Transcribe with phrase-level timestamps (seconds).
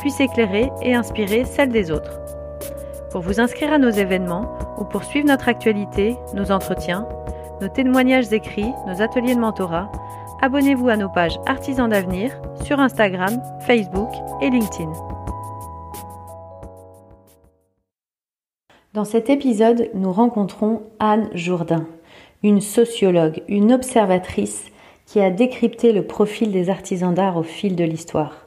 [0.00, 2.20] puisse éclairer et inspirer celle des autres.
[3.10, 7.08] Pour vous inscrire à nos événements ou pour suivre notre actualité, nos entretiens,
[7.60, 9.90] nos témoignages écrits, nos ateliers de mentorat,
[10.42, 14.10] abonnez-vous à nos pages Artisans d'avenir sur Instagram, Facebook
[14.42, 14.92] et LinkedIn.
[18.92, 21.86] Dans cet épisode, nous rencontrons Anne Jourdain,
[22.42, 24.70] une sociologue, une observatrice
[25.06, 28.45] qui a décrypté le profil des artisans d'art au fil de l'histoire.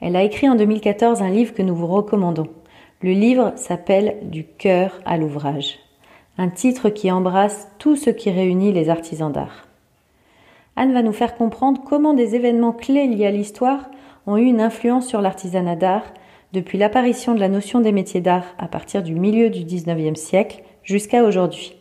[0.00, 2.48] Elle a écrit en 2014 un livre que nous vous recommandons.
[3.02, 5.78] Le livre s'appelle Du cœur à l'ouvrage,
[6.36, 9.66] un titre qui embrasse tout ce qui réunit les artisans d'art.
[10.76, 13.90] Anne va nous faire comprendre comment des événements clés liés à l'histoire
[14.28, 16.04] ont eu une influence sur l'artisanat d'art
[16.52, 20.62] depuis l'apparition de la notion des métiers d'art à partir du milieu du XIXe siècle
[20.84, 21.74] jusqu'à aujourd'hui.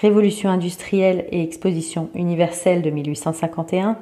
[0.00, 3.98] Révolution industrielle et exposition universelle de 1851,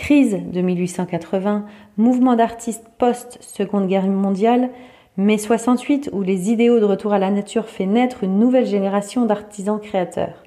[0.00, 1.66] crise de 1880,
[1.98, 4.70] mouvement d'artistes post-seconde guerre mondiale,
[5.18, 9.26] mai 68 où les idéaux de retour à la nature fait naître une nouvelle génération
[9.26, 10.42] d'artisans créateurs.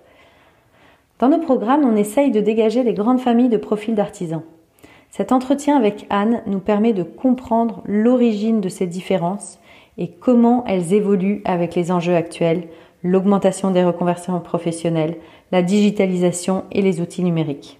[1.19, 4.42] Dans nos programmes, on essaye de dégager les grandes familles de profils d'artisans.
[5.12, 9.59] Cet entretien avec Anne nous permet de comprendre l'origine de ces différences
[10.00, 12.69] et comment elles évoluent avec les enjeux actuels,
[13.03, 15.18] l'augmentation des reconversions professionnelles,
[15.52, 17.80] la digitalisation et les outils numériques.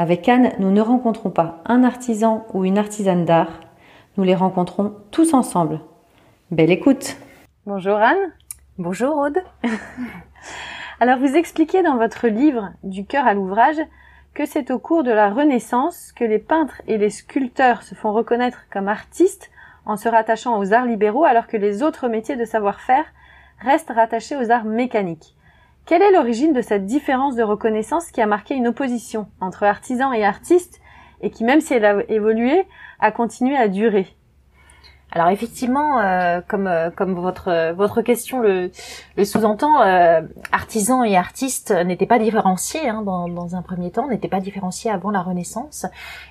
[0.00, 3.58] Avec Anne, nous ne rencontrons pas un artisan ou une artisane d'art,
[4.16, 5.80] nous les rencontrons tous ensemble.
[6.52, 7.16] Belle écoute
[7.66, 8.32] Bonjour Anne
[8.78, 9.42] Bonjour Aude
[11.00, 13.80] Alors vous expliquez dans votre livre Du cœur à l'ouvrage
[14.34, 18.12] que c'est au cours de la Renaissance que les peintres et les sculpteurs se font
[18.12, 19.50] reconnaître comme artistes
[19.84, 23.06] en se rattachant aux arts libéraux alors que les autres métiers de savoir-faire
[23.58, 25.34] restent rattachés aux arts mécaniques.
[25.88, 30.12] Quelle est l'origine de cette différence de reconnaissance qui a marqué une opposition entre artisans
[30.12, 30.82] et artistes
[31.22, 32.66] et qui, même si elle a évolué,
[33.00, 34.06] a continué à durer?
[35.12, 38.70] Alors effectivement, euh, comme euh, comme votre votre question le,
[39.16, 40.20] le sous-entend, euh,
[40.52, 44.90] artisans et artistes n'étaient pas différenciés hein, dans, dans un premier temps, n'étaient pas différenciés
[44.90, 45.86] avant la Renaissance.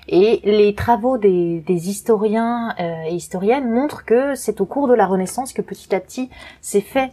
[0.06, 5.06] Et les travaux des, des historiens et historiennes montrent que c'est au cours de la
[5.06, 6.30] Renaissance que petit à petit
[6.60, 7.10] s'est fait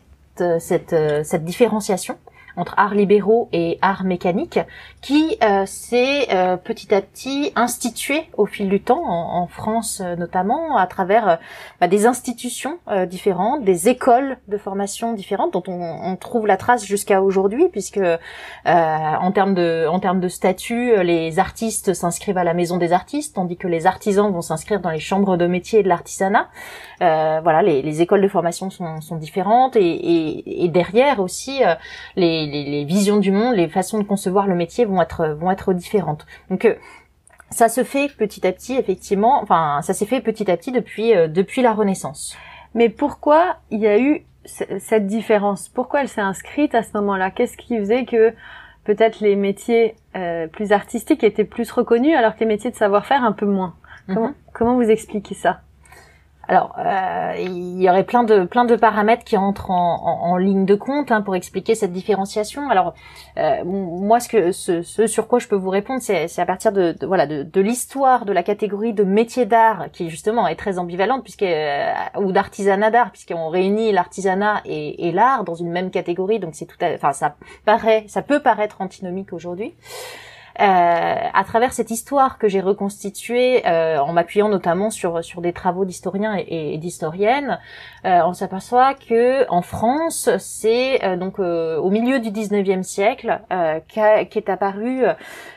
[0.60, 0.96] cette
[1.26, 2.20] cette différenciation
[2.58, 4.60] entre arts libéraux et arts mécaniques,
[5.02, 10.16] qui euh, s'est euh, petit à petit institué au fil du temps, en, France euh,
[10.16, 11.40] notamment, à travers
[11.80, 16.86] bah, des institutions différentes, des écoles de formation différentes, dont on, on trouve la trace
[16.86, 18.00] jusqu'à aujourd'hui, puisque
[18.66, 23.36] en termes de en termes de statut, les artistes s'inscrivent à la maison des artistes,
[23.36, 26.50] tandis que les artisans vont s'inscrire dans les chambres de métier et de l'artisanat.
[27.00, 31.62] voilà, les, les, écoles de formation sont, sont différentes et, et, et derrière aussi
[32.16, 35.74] les les, visions du monde, les façons de concevoir le métier vont être vont être
[35.74, 36.26] différentes.
[36.50, 36.76] Donc euh,
[37.50, 41.16] ça se fait petit à petit effectivement, enfin ça s'est fait petit à petit depuis
[41.16, 42.36] euh, depuis la Renaissance.
[42.74, 45.70] Mais pourquoi il y a eu cette différence?
[45.70, 47.32] Pourquoi elle s'est inscrite à ce moment-là?
[47.32, 48.34] Qu'est-ce qui faisait que
[48.84, 53.24] peut-être les métiers euh, plus artistiques étaient plus reconnus alors que les métiers de savoir-faire
[53.24, 53.76] un peu moins?
[54.08, 54.34] Comment, mhm.
[54.54, 55.62] comment vous expliquez ça?
[56.48, 60.66] Alors, euh, il y aurait plein de plein de paramètres qui entrent en, en, ligne
[60.66, 62.70] de compte hein, pour expliquer cette différenciation.
[62.70, 62.94] Alors,
[63.38, 66.72] euh, moi, ce que ce, ce, sur quoi je peux vous répondre, c'est à partir
[66.72, 70.78] de, voilà de, de l'histoire de la catégorie de métier d'art, qui justement est très
[70.78, 75.90] ambivalente, puisque euh, ou d'artisanat d'art, puisqu'on réunit l'artisanat et, et l'art dans une même
[75.90, 76.40] catégorie.
[76.40, 79.74] Donc, c'est tout, à, enfin, ça paraît, ça peut paraître antinomique aujourd'hui.
[80.58, 86.36] À travers cette histoire que j'ai reconstituée en m'appuyant notamment sur sur des travaux d'historiens
[86.48, 87.60] et, d'historiennes,
[88.04, 93.42] on s'aperçoit que en France, c'est donc au milieu du 19e siècle
[93.88, 95.04] qu'est apparu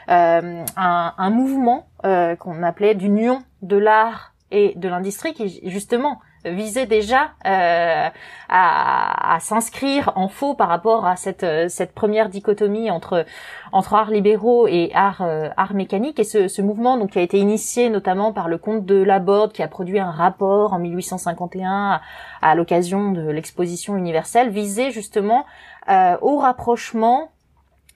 [0.09, 6.19] un, un, mouvement qu'on appelait d'union de l'art et de l'industrie qui justement
[6.53, 8.09] visait déjà euh,
[8.49, 13.25] à, à s'inscrire en faux par rapport à cette euh, cette première dichotomie entre
[13.73, 17.23] entre arts libéraux et arts euh, art mécanique et ce, ce mouvement donc qui a
[17.23, 21.71] été initié notamment par le comte de Laborde qui a produit un rapport en 1851
[21.71, 22.01] à,
[22.43, 25.45] à l'occasion de l'exposition universelle visait justement
[25.89, 27.31] euh, au rapprochement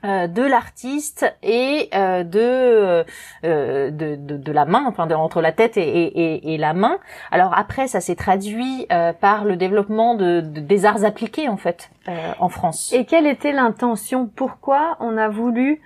[0.02, 3.04] de l'artiste et euh, de,
[3.44, 6.99] euh, de, de, de la main, enfin entre la tête et, et, et, la main.
[7.31, 8.87] Alors après, ça s'est traduit
[9.20, 11.90] par le développement de, des arts appliqués en fait
[12.38, 12.93] en France.
[12.93, 14.26] Et quelle était l'intention?
[14.26, 15.81] Pourquoi on a voulu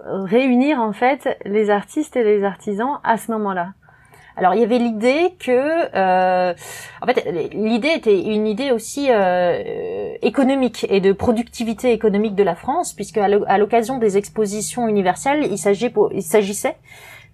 [0.00, 3.68] réunir en fait les artistes et les artisans à ce moment-là?
[4.38, 5.50] Alors il y avait l'idée que,
[5.96, 6.54] euh,
[7.02, 12.54] en fait, l'idée était une idée aussi euh, économique et de productivité économique de la
[12.54, 16.76] France, puisque à l'occasion des expositions universelles, il s'agissait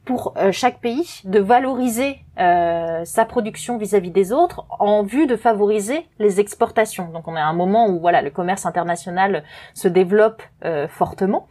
[0.04, 5.36] pour euh, chaque pays de valoriser euh, sa production vis-à-vis des autres en vue de
[5.36, 7.08] favoriser les exportations.
[7.08, 11.48] Donc on est à un moment où voilà le commerce international se développe euh, fortement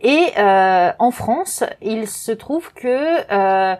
[0.00, 3.76] et en France il se trouve que euh,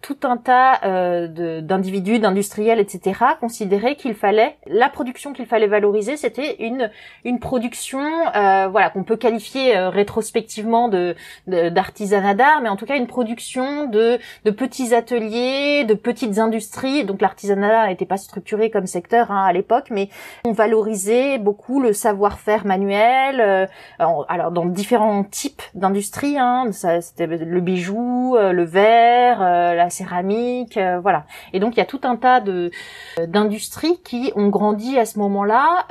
[0.00, 6.16] tout un tas euh, d'individus, d'industriels, etc., considéraient qu'il fallait la production qu'il fallait valoriser,
[6.16, 6.90] c'était une
[7.24, 8.00] une production,
[8.34, 11.14] euh, voilà, qu'on peut qualifier euh, rétrospectivement de
[11.46, 17.04] d'artisanat d'art, mais en tout cas une production de de petits ateliers, de petites industries.
[17.04, 20.08] Donc l'artisanat n'était pas structuré comme secteur hein, à l'époque, mais
[20.46, 23.68] on valorisait beaucoup le savoir-faire manuel.
[23.98, 31.00] alors dans différents types d'industries, hein, c'était le bijou, le verre euh, la céramique, euh,
[31.00, 31.26] voilà.
[31.52, 32.70] Et donc il y a tout un tas de
[33.18, 35.86] euh, d'industries qui ont grandi à ce moment-là.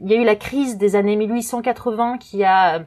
[0.00, 2.84] il y a eu la crise des années 1880 qui a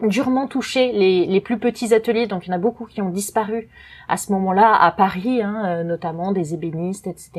[0.00, 3.10] durement touché les, les, plus petits ateliers, donc il y en a beaucoup qui ont
[3.10, 3.68] disparu
[4.06, 7.32] à ce moment-là à Paris, hein, notamment des ébénistes, etc.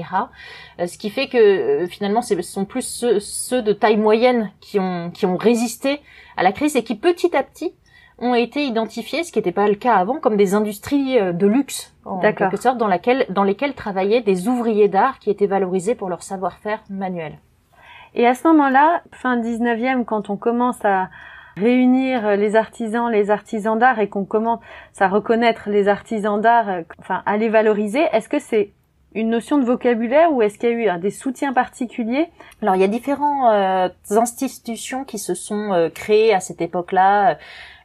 [0.77, 5.09] ce qui fait que finalement, ce sont plus ceux, ceux, de taille moyenne qui ont
[5.09, 6.01] qui ont résisté
[6.35, 7.73] à la crise et qui petit à petit
[8.21, 11.47] ont été identifiés, ce qui n'était pas le cas avant, comme des industries euh, de
[11.47, 15.95] luxe, en quelque sorte, dans, laquelle, dans lesquelles travaillaient des ouvriers d'art qui étaient valorisés
[15.95, 17.37] pour leur savoir-faire manuel.
[18.15, 21.09] Et à ce moment-là, fin 19e, quand on commence à
[21.55, 24.59] réunir les artisans, les artisans d'art et qu'on commence
[24.99, 28.71] à reconnaître les artisans d'art, euh, enfin à les valoriser, est-ce que c'est
[29.15, 32.29] une notion de vocabulaire ou est-ce qu'il y a eu des soutiens particuliers?
[32.61, 37.37] Alors il y a différentes euh, institutions qui se sont créées à cette époque-là.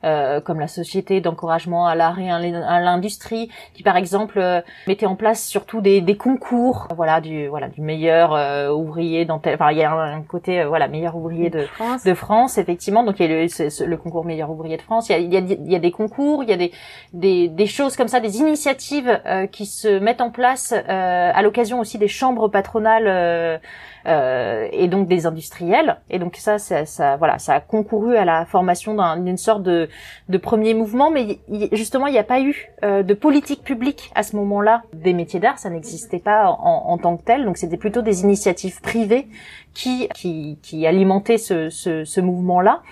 [0.05, 5.07] Euh, comme la société d'encouragement à l'art et à l'industrie, qui par exemple euh, mettait
[5.07, 9.71] en place surtout des, des, concours, voilà du voilà du meilleur euh, ouvrier dans enfin
[9.71, 12.05] il y a un, côté voilà meilleur ouvrier de France.
[12.05, 15.13] de France effectivement, donc il y a le, le concours meilleur ouvrier de France, il
[15.13, 16.73] y a, il y a, il y a des concours, il y a des,
[17.15, 19.23] des, des choses comme ça, des initiatives
[19.53, 23.61] qui se mettent en place à l'occasion aussi des chambres patronales
[24.07, 25.97] euh, et donc des industriels.
[26.11, 29.89] Et donc ça, ça, ça, voilà, ça a concouru à la formation d'une sorte de,
[30.29, 31.11] de, premier mouvement.
[31.11, 31.39] Mais
[31.73, 35.41] justement, il n'y a pas eu euh, de politique publique à ce moment-là des métiers
[35.41, 35.59] d'art.
[35.59, 37.45] Ça n'existait pas en, en, tant que tel.
[37.45, 39.27] Donc c'était plutôt des initiatives privées
[39.73, 42.83] qui, qui, qui alimentaient ce, ce, ce mouvement-là.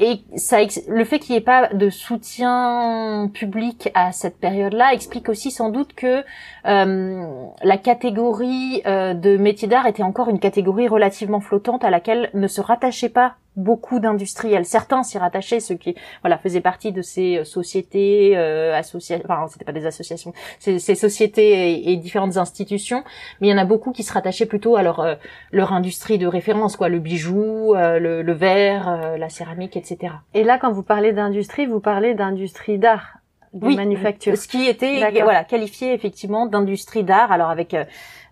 [0.00, 5.28] Et ça, le fait qu'il n'y ait pas de soutien public à cette période-là explique
[5.28, 6.24] aussi sans doute que
[6.66, 12.28] euh, la catégorie euh, de métiers d'art était encore une catégorie relativement flottante à laquelle
[12.34, 14.64] ne se rattachait pas beaucoup d'industriels.
[14.64, 19.46] Certains s'y rattachaient, ceux qui voilà faisaient partie de ces euh, sociétés, euh, associations, enfin
[19.48, 23.02] c'était pas des associations, ces, ces sociétés et, différentes institutions,
[23.40, 25.14] mais il y en a beaucoup qui se rattachaient plutôt à leur euh,
[25.50, 30.14] leur industrie de référence, quoi, le bijou, euh, le, le, verre, la céramique, etc.
[30.34, 33.14] Et là, quand vous parlez d'industrie, vous parlez d'industrie d'art.
[33.54, 34.36] De oui, manufacture.
[34.36, 37.74] Ce qui était voilà qualifié effectivement d'industrie d'art, alors avec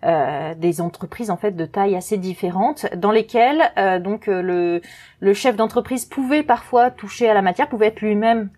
[0.03, 4.81] euh, des entreprises en fait de taille assez différentes, dans lesquelles euh, donc euh, le,
[5.21, 8.49] le chef d'entreprise pouvait parfois toucher à la matière, pouvait être lui-même,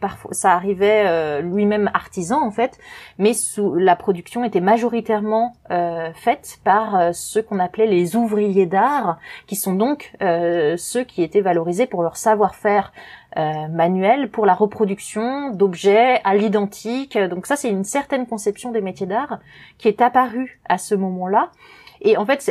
[0.00, 2.78] parfois ça arrivait lui-même artisan en fait,
[3.18, 5.54] mais sous, la production était majoritairement
[6.14, 11.86] faite par ceux qu'on appelait les ouvriers d'art, qui sont donc ceux qui étaient valorisés
[11.86, 12.92] pour leur savoir-faire
[13.36, 17.18] euh, manuel pour la reproduction d'objets à l'identique.
[17.18, 19.40] Donc ça, c'est une certaine conception des métiers d'art
[19.76, 21.50] qui est apparue à ce moment-là.
[22.00, 22.50] Et en fait,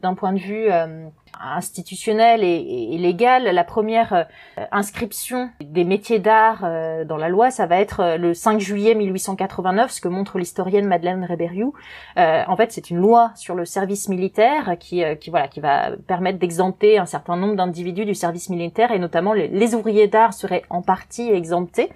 [0.00, 1.08] d'un point de vue euh,
[1.40, 4.24] institutionnelle et, légale, la première euh,
[4.70, 8.94] inscription des métiers d'art euh, dans la loi, ça va être euh, le 5 juillet
[8.94, 11.74] 1889, ce que montre l'historienne Madeleine Reberiou.
[12.16, 16.38] en fait, c'est une loi sur le service militaire qui, qui voilà, qui va permettre
[16.38, 20.82] d'exempter un certain nombre d'individus du service militaire et notamment les, ouvriers d'art seraient en
[20.82, 21.90] partie exemptés.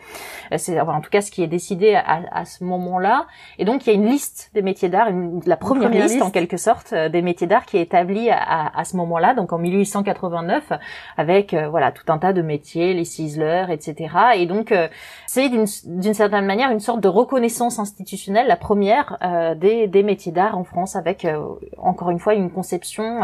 [0.57, 3.26] C'est en tout cas ce qui est décidé à, à ce moment-là.
[3.59, 5.09] Et donc il y a une liste des métiers d'art,
[5.45, 8.97] la première, liste, en quelque sorte des métiers d'art qui est établie à, à ce
[8.97, 10.73] moment-là donc en 1889,
[11.16, 14.14] avec euh, voilà tout un tas de métiers, les ciseleurs, etc.
[14.37, 14.88] Et donc euh,
[15.26, 15.66] c'est d'une
[16.14, 20.64] certaine manière une sorte de reconnaissance institutionnelle, la première euh, des, des, métiers d'art en
[20.64, 21.26] France, avec
[21.78, 23.21] encore une fois une conception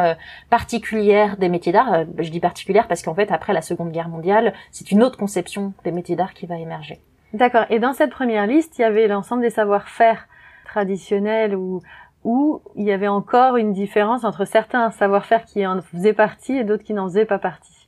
[0.51, 2.05] particulière des métiers d'art.
[2.19, 5.73] je dis particulière parce qu'en fait après la Seconde Guerre mondiale, c'est une autre conception
[5.85, 7.01] des métiers d'art qui va émerger.
[7.33, 7.65] D'accord.
[7.71, 10.27] Et dans cette première liste, il y avait l'ensemble des savoir-faire
[10.65, 11.83] traditionnels ou
[12.25, 16.65] où il y avait encore une différence entre certains savoir-faire qui en faisaient partie et
[16.65, 17.83] d'autres qui n'en faisaient pas partie.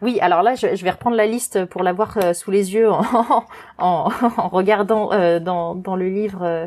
[0.00, 2.88] Oui, alors là, je, vais reprendre la liste pour l'avoir euh, sous les yeux
[3.78, 4.08] en,
[4.52, 6.66] regardant euh, dans, dans, le livre euh,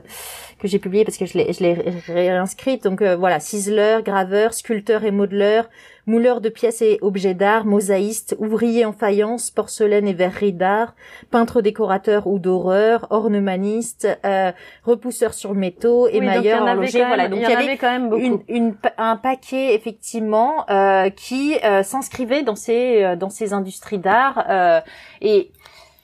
[0.60, 2.84] que j'ai publié parce que je l'ai réinscrite.
[2.84, 5.70] Donc voilà, ciseleur, graveur, sculpteur et modeleur,
[6.12, 10.94] mouleur de pièces et objets d'art, mosaïste, ouvrier en faïence, porcelaine et verrerie d'art,
[11.32, 14.52] peintre décorateur ou d'horreur, ornemaniste, euh,
[14.84, 17.06] repousseur sur métaux, émailleur, horloger.
[17.06, 18.44] Voilà, donc il y, avait, quand même beaucoup.
[18.50, 24.46] Une, un paquet effectivement euh, qui euh, s'inscrivait dans ces euh, dans ces industries d'art
[24.50, 24.82] euh,
[25.22, 25.52] et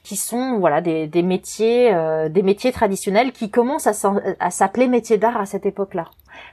[0.02, 1.94] qui sont voilà des, des métiers
[2.30, 6.06] des métiers traditionnels qui commencent à s'appeler métiers d'art à cette époque-là.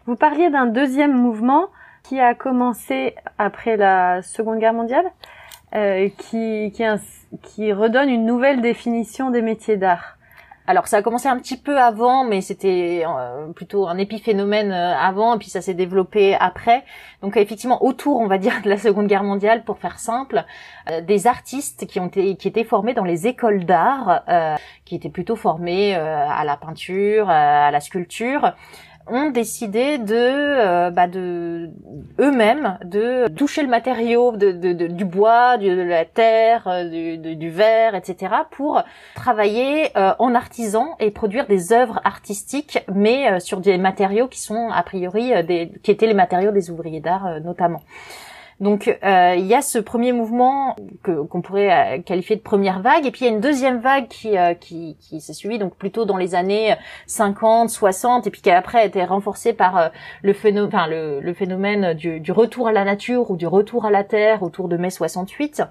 [0.08, 1.70] Vous parliez d'un deuxième mouvement
[2.08, 5.06] qui a commencé après la Seconde Guerre mondiale,
[5.74, 6.84] euh, qui, qui,
[7.42, 10.16] qui redonne une nouvelle définition des métiers d'art.
[10.68, 14.98] Alors ça a commencé un petit peu avant, mais c'était euh, plutôt un épiphénomène euh,
[14.98, 16.84] avant, et puis ça s'est développé après.
[17.22, 20.44] Donc effectivement, autour, on va dire, de la Seconde Guerre mondiale, pour faire simple,
[20.90, 24.24] euh, des artistes qui ont été qui étaient formés dans les écoles d'art,
[24.86, 28.54] qui étaient plutôt formés à la peinture, à la sculpture,
[29.08, 31.70] ont décidé de, euh, bah de
[32.20, 37.50] eux-mêmes de toucher le matériau de, de, du bois, de la terre, euh, du, du,
[37.50, 38.34] verre, etc.
[38.52, 38.82] pour
[39.14, 44.70] travailler euh, en artisan et produire des œuvres artistiques, mais sur des matériaux qui sont
[44.72, 47.82] a priori des, qui étaient les matériaux des ouvriers d'art notamment.
[48.62, 52.82] Donc euh, il y a ce premier mouvement que qu'on pourrait euh, qualifier de première
[52.82, 55.76] vague, et puis il y a une deuxième vague qui euh, qui, s'est suivie donc
[55.76, 56.76] plutôt dans les années
[57.08, 61.94] 50, 60, et puis qui après a été renforcée par le phénomène, enfin, le, phénomène
[61.94, 65.62] du, retour à la nature ou du retour à la terre autour de mai 68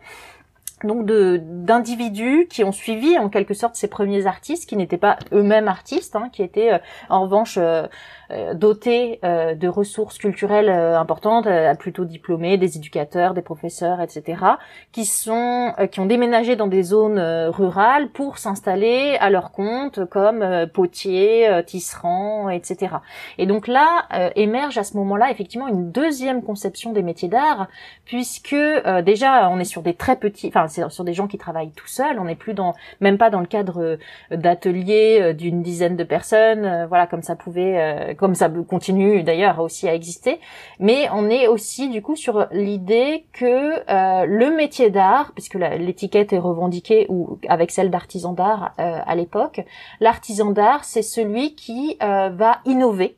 [0.82, 5.18] donc de d'individus qui ont suivi en quelque sorte ces premiers artistes qui n'étaient pas
[5.32, 7.86] eux-mêmes artistes, hein, qui étaient en revanche euh,
[8.54, 11.46] dotés euh, de ressources culturelles euh, importantes,
[11.78, 14.42] plutôt diplômés, des éducateurs, des professeurs, etc.,
[14.92, 20.66] qui sont qui ont déménagé dans des zones rurales pour s'installer à leur compte comme
[20.72, 22.96] potiers, tisserands, etc.
[23.38, 27.68] Et donc là émerge à ce moment-là effectivement une deuxième conception des métiers d'art,
[28.04, 28.56] puisque
[29.04, 31.88] déjà on est sur des très petits, enfin c'est sur des gens qui travaillent tout
[31.88, 33.98] seuls, on n'est plus dans même pas dans le cadre
[34.30, 39.94] d'ateliers d'une dizaine de personnes, voilà comme ça pouvait comme ça continue d'ailleurs aussi à
[39.94, 40.40] exister,
[40.78, 43.44] mais on est aussi du coup sur l'idée que
[43.90, 49.14] euh, le métier d'art, puisque l'étiquette est revendiquée ou avec celle d'artisan d'art euh, à
[49.14, 49.62] l'époque,
[50.00, 53.16] l'artisan d'art c'est celui qui euh, va innover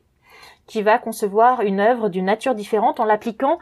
[0.65, 3.57] qui va concevoir une œuvre d'une nature différente en l'appliquant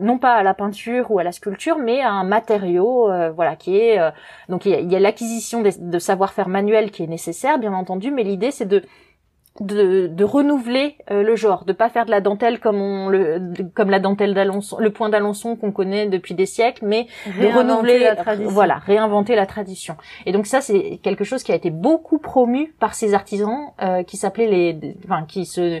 [0.00, 3.76] non pas à la peinture ou à la sculpture mais à un matériau voilà qui
[3.76, 3.98] est
[4.48, 8.52] donc il y a, l'acquisition de savoir-faire manuel qui est nécessaire bien entendu mais l'idée
[8.52, 8.84] c'est de
[9.60, 13.40] de, de renouveler euh, le genre, de pas faire de la dentelle comme on le
[13.72, 18.00] comme la dentelle d'Alençon, le point d'Alençon qu'on connaît depuis des siècles, mais de renouveler
[18.00, 18.50] la tradition.
[18.50, 19.96] Voilà, réinventer la tradition.
[20.26, 24.02] Et donc ça c'est quelque chose qui a été beaucoup promu par ces artisans euh,
[24.02, 25.80] qui s'appelaient les enfin qui se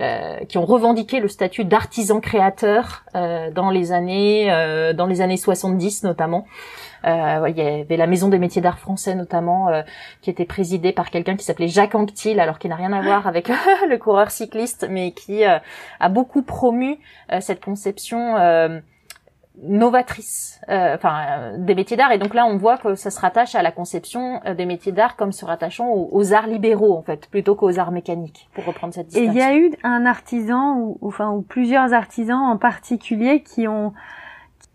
[0.00, 4.46] euh, qui ont revendiqué le statut d'artisan créateur dans les années
[4.96, 6.46] dans les années 70 notamment.
[7.04, 9.82] Euh, il y avait la Maison des métiers d'art français notamment, euh,
[10.20, 13.26] qui était présidée par quelqu'un qui s'appelait Jacques Anquetil, alors qui n'a rien à voir
[13.26, 13.48] avec
[13.88, 15.58] le coureur cycliste, mais qui euh,
[15.98, 16.98] a beaucoup promu
[17.40, 18.36] cette conception
[19.62, 22.12] novatrice, enfin des métiers d'art.
[22.12, 25.16] Et donc là, on voit que ça se rattache à la conception des métiers d'art
[25.16, 29.08] comme se rattachant aux, arts libéraux en fait, plutôt qu'aux arts mécaniques, pour reprendre cette
[29.08, 29.32] distinction.
[29.32, 33.68] Et il y a eu un artisan ou, enfin ou plusieurs artisans en particulier qui
[33.68, 33.92] ont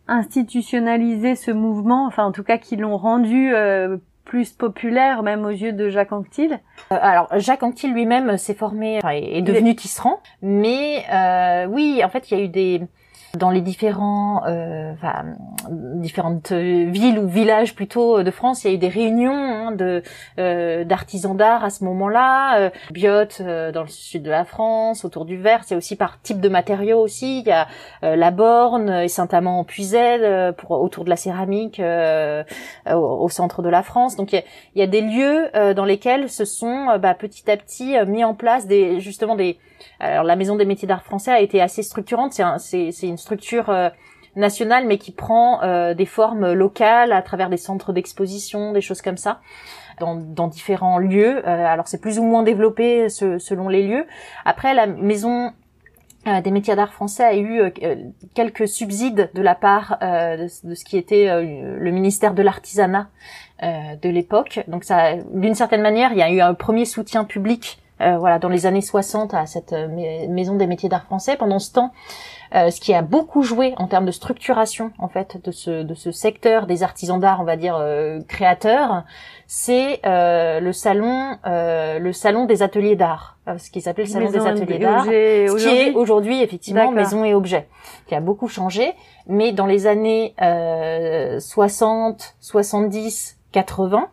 [0.07, 5.49] institutionnalisé ce mouvement, enfin en tout cas qui l'ont rendu euh, plus populaire même aux
[5.49, 6.59] yeux de Jacques Anquetil
[6.91, 12.09] euh, Alors Jacques Anquetil lui-même s'est formé, enfin, est, devenu tisserand, mais euh, oui, en
[12.09, 12.81] fait il y a eu des
[13.35, 14.93] dans les différents, euh,
[15.69, 18.63] différentes villes ou villages plutôt de France.
[18.63, 20.03] Il y a eu des réunions hein, de
[20.83, 22.59] d'artisans d'art à ce moment-là.
[22.59, 25.63] Euh, Biot dans le sud de la France, autour du Vers.
[25.63, 27.39] C'est aussi par type de matériaux aussi.
[27.39, 27.67] Il y a
[28.01, 29.65] la Borne et Saint-Amand en
[30.53, 31.81] pour autour de la céramique
[32.91, 34.15] au, centre de la France.
[34.15, 34.43] Donc il
[34.75, 38.67] y a, des lieux dans lesquels se sont bah, petit à petit mis en place
[38.67, 39.57] des justement des
[39.99, 42.33] alors la Maison des métiers d'art français a été assez structurante.
[42.33, 43.89] C'est c'est une structure euh,
[44.35, 49.01] nationale, mais qui prend euh, des formes locales à travers des centres d'exposition, des choses
[49.01, 49.41] comme ça.
[50.01, 51.37] Dans, dans différents lieux.
[51.47, 54.05] Euh, alors c'est plus ou moins développé selon les lieux.
[54.43, 55.53] Après, la maison
[56.43, 57.71] des métiers d'art français a eu
[58.33, 63.07] quelques subsides de la part de, ce qui était le ministère de l'artisanat
[63.61, 64.65] de l'époque.
[64.67, 68.39] Donc ça, d'une certaine manière, il y a eu un premier soutien public euh, voilà,
[68.39, 69.87] dans les années 60 à cette euh,
[70.27, 71.37] maison des métiers d'art français.
[71.37, 71.93] Pendant ce temps,
[72.53, 75.93] euh, ce qui a beaucoup joué en termes de structuration en fait de ce de
[75.93, 77.81] ce secteur des artisans d'art, on va dire
[78.27, 79.03] créateurs,
[79.47, 84.79] c'est le salon le salon des ateliers d'art, ce qui s'appelle le salon des ateliers
[84.79, 87.67] d'art, ce qui est aujourd'hui effectivement maison et objet,
[88.07, 88.93] qui a beaucoup changé,
[89.27, 90.35] mais dans les années
[91.39, 94.09] 60, 70, 80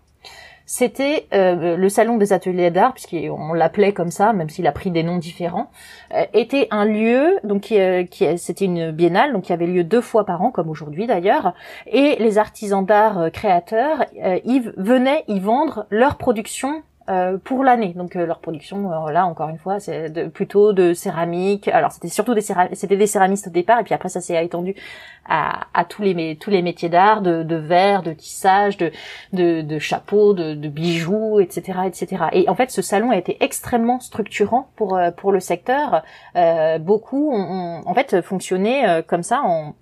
[0.75, 4.91] c'était euh, le salon des ateliers d'art, puisqu'on l'appelait comme ça, même s'il a pris
[4.91, 5.71] des noms différents,
[6.15, 9.85] euh, était un lieu, donc qui, euh, qui c'était une biennale, donc qui avait lieu
[9.85, 11.53] deux fois par an, comme aujourd'hui d'ailleurs,
[11.87, 17.95] et les artisans d'art créateurs y venaient y vendre leur production euh, pour l'année.
[17.97, 21.69] Donc euh, leur production, euh, là encore une fois, c'est de, plutôt de céramique.
[21.69, 24.75] Alors c'était surtout des c'était des céramistes au départ, et puis après ça s'est étendu
[25.29, 28.93] à, à, tous les tous les métiers d'art, de, de verre, de tissage, de
[29.33, 32.25] de, de chapeaux, de, de, bijoux, etc., etc.
[32.33, 36.03] Et en fait, ce salon a été extrêmement structurant pour pour le secteur.
[36.81, 39.75] beaucoup ont, en fait fonctionné comme ça en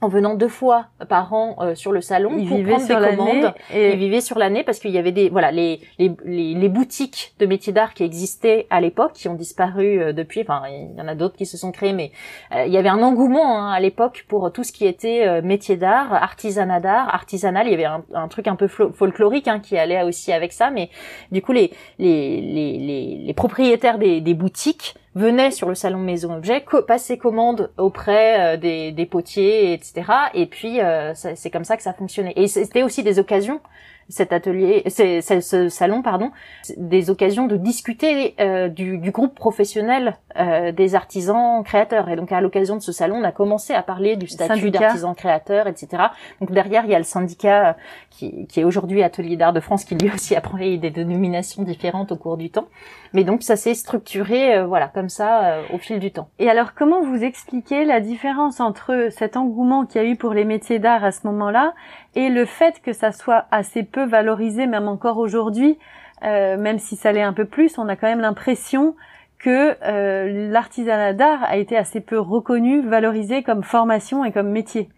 [0.00, 3.16] en venant deux fois par an euh, sur le salon ils pour vivaient sur des
[3.16, 3.54] commandes.
[3.72, 3.92] Et...
[3.92, 7.46] Ils vivaient sur l'année parce qu'il y avait des voilà les, les, les, boutiques de
[7.46, 10.42] métiers d'art qui existaient à l'époque qui ont disparu euh, depuis.
[10.42, 12.12] Enfin, il y en a d'autres qui se sont créés, mais
[12.54, 15.76] euh, il y avait un engouement hein, à l'époque pour tout ce qui était métier
[15.76, 17.66] d'art, artisanat d'art, artisanal.
[17.66, 20.90] Il y avait un, truc un peu folklorique hein, qui allait aussi avec ça, mais
[21.32, 26.34] du coup les les les, les, propriétaires des, des boutiques venait sur le salon Maison
[26.34, 30.02] Objet, co passer commande auprès euh, des, des, potiers, etc.
[30.34, 32.32] Et puis euh, c'est comme ça que ça fonctionnait.
[32.36, 33.60] Et c'était aussi des occasions
[34.08, 36.30] cet atelier, c'est ce salon, pardon,
[36.76, 42.08] des occasions de discuter euh, du, du, groupe professionnel euh, des artisans créateurs.
[42.08, 45.14] Et donc à l'occasion de ce salon, on a commencé à parler du statut d'artisan
[45.14, 46.04] créateur, etc.
[46.40, 47.72] Donc derrière, il y a le syndicat euh,
[48.10, 51.62] qui, qui est aujourd'hui Atelier d'art de France, qui lui aussi a pris des dénominations
[51.62, 52.66] différentes au cours du temps.
[53.12, 56.28] Mais donc ça s'est structuré, voilà, comme ça, au fil du temps.
[56.40, 60.34] Et alors, comment vous expliquez la différence entre cet engouement qu'il y a eu pour
[60.34, 61.74] les métiers d'art à ce moment-là
[62.14, 65.78] et le fait que ça soit assez peu valorisé, même encore aujourd'hui,
[66.22, 68.94] euh, même si ça l'est un peu plus, on a quand même l'impression
[69.38, 74.88] que euh, l'artisanat d'art a été assez peu reconnu, valorisé comme formation et comme métier.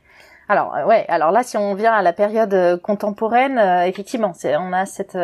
[0.49, 4.73] Alors euh, ouais, alors là si on vient à la période contemporaine, effectivement, c'est on
[4.73, 5.19] a cette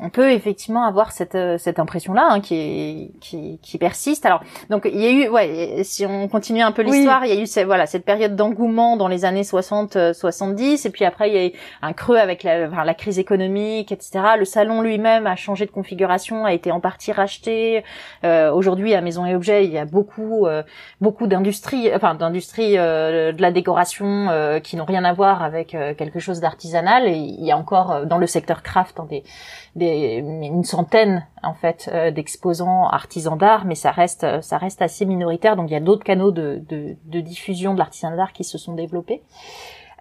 [0.00, 4.26] on peut effectivement avoir cette euh, cette impression là hein, qui qui qui persiste.
[4.26, 7.36] Alors donc il y a eu ouais si on continue un peu l'histoire, il y
[7.36, 11.04] a eu cette, voilà cette période d'engouement dans les années 60 70 euh, et puis
[11.04, 14.20] après il y a eu un creux avec la la crise économique etc.
[14.38, 17.82] Le salon lui-même a changé de configuration, a été en partie racheté.
[18.24, 20.46] Euh, aujourd'hui à Maison et Objets, il y a beaucoup
[21.00, 24.28] beaucoup d'industries enfin d'industries de la décoration
[24.62, 28.18] qui n'ont rien à voir avec quelque chose d'artisanal et il y a encore dans
[28.18, 29.22] le secteur craft des
[29.86, 35.56] une centaine en fait euh, d'exposants artisans d'art, mais ça reste ça reste assez minoritaire.
[35.56, 38.58] Donc il y a d'autres canaux de, de, de diffusion de l'artisanat d'art qui se
[38.58, 39.22] sont développés.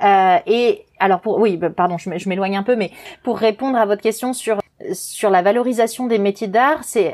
[0.03, 2.91] Euh, et alors pour oui, bah, pardon, je m'éloigne un peu, mais
[3.23, 4.59] pour répondre à votre question sur
[4.93, 7.13] sur la valorisation des métiers d'art, c'est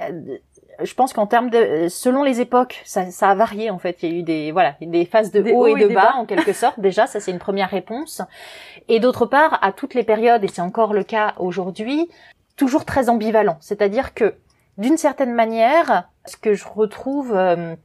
[0.82, 4.10] je pense qu'en termes de selon les époques ça, ça, a varié en fait il
[4.10, 6.80] y a eu des voilà des phases de haut et de bas, en quelque sorte
[6.80, 8.22] déjà ça c'est une première réponse
[8.88, 12.10] et d'autre part à toutes les périodes et c'est encore le cas aujourd'hui
[12.56, 13.58] toujours très ambivalent.
[13.60, 14.36] C'est-à-dire que,
[14.78, 17.76] d'une certaine manière, ce que je retrouve euh,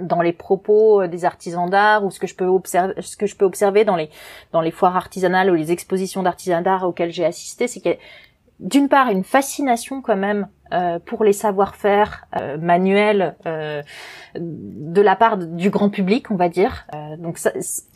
[0.00, 3.36] dans les propos des artisans d'art ou ce que je peux observer, ce que je
[3.36, 4.10] peux observer dans les
[4.52, 7.96] dans les foires artisanales ou les expositions d'artisanat d'art auxquelles j'ai assisté, c'est que
[8.60, 13.82] d'une part une fascination quand même euh, pour les savoir-faire euh, manuels euh,
[14.36, 16.86] de la part du grand public, on va dire.
[17.18, 17.40] donc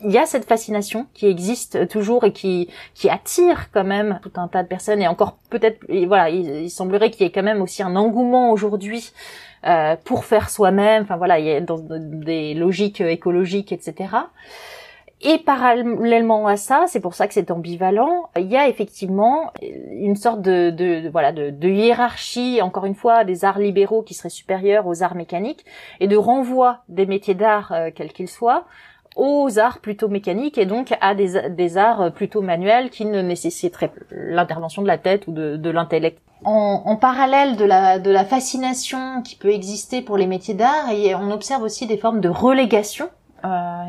[0.02, 4.32] il y a cette fascination qui existe toujours et qui qui attire quand même tout
[4.36, 7.62] un tas de personnes et encore peut-être voilà il, semblerait qu'il y ait quand même
[7.62, 9.12] aussi un engouement aujourd'hui
[10.04, 11.04] pour faire soi-même.
[11.04, 14.08] Enfin voilà il y a dans des logiques écologiques etc.
[15.26, 20.16] Et parallèlement à ça, c'est pour ça que c'est ambivalent, il y a effectivement une
[20.16, 24.86] sorte de, de, voilà de, hiérarchie, encore une fois, des arts libéraux qui seraient supérieurs
[24.86, 25.64] aux arts mécaniques
[26.00, 28.66] et de renvoi des métiers d'art, euh, quels qu'ils soient,
[29.16, 33.92] aux arts plutôt mécaniques et donc à des, des arts plutôt manuels qui ne nécessiteraient
[34.10, 36.20] l'intervention de la tête ou de, l'intellect.
[36.44, 40.90] En, en, parallèle de la, de la fascination qui peut exister pour les métiers d'art,
[41.18, 43.08] on observe aussi des formes de relégation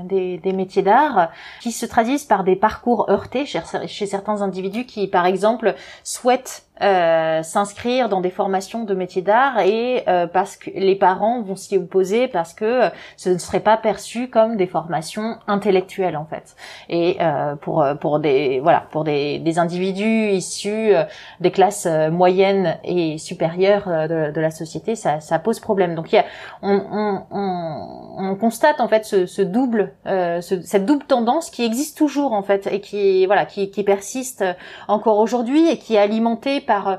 [0.04, 1.30] des, des, métiers d'art
[1.62, 7.42] qui se traduisent par des parcours heurtés chez certains individus qui, par exemple, souhaitent euh,
[7.42, 11.78] s'inscrire dans des formations de métiers d'art et euh, parce que les parents vont s'y
[11.78, 16.58] opposer parce que ce ne serait pas perçu comme des formations intellectuelles en fait.
[16.90, 20.92] Et euh, pour pour des voilà pour des, des individus issus
[21.40, 25.96] des classes moyennes et supérieures de, la société ça, ça pose problème.
[25.96, 26.26] Donc il y a,
[26.62, 31.64] on, on, on, on, constate en fait ce, ce double ce, cette double tendance qui
[31.64, 34.44] existe toujours en fait et qui voilà qui, qui persiste
[34.90, 36.96] encore aujourd'hui et qui est alimentée par euh,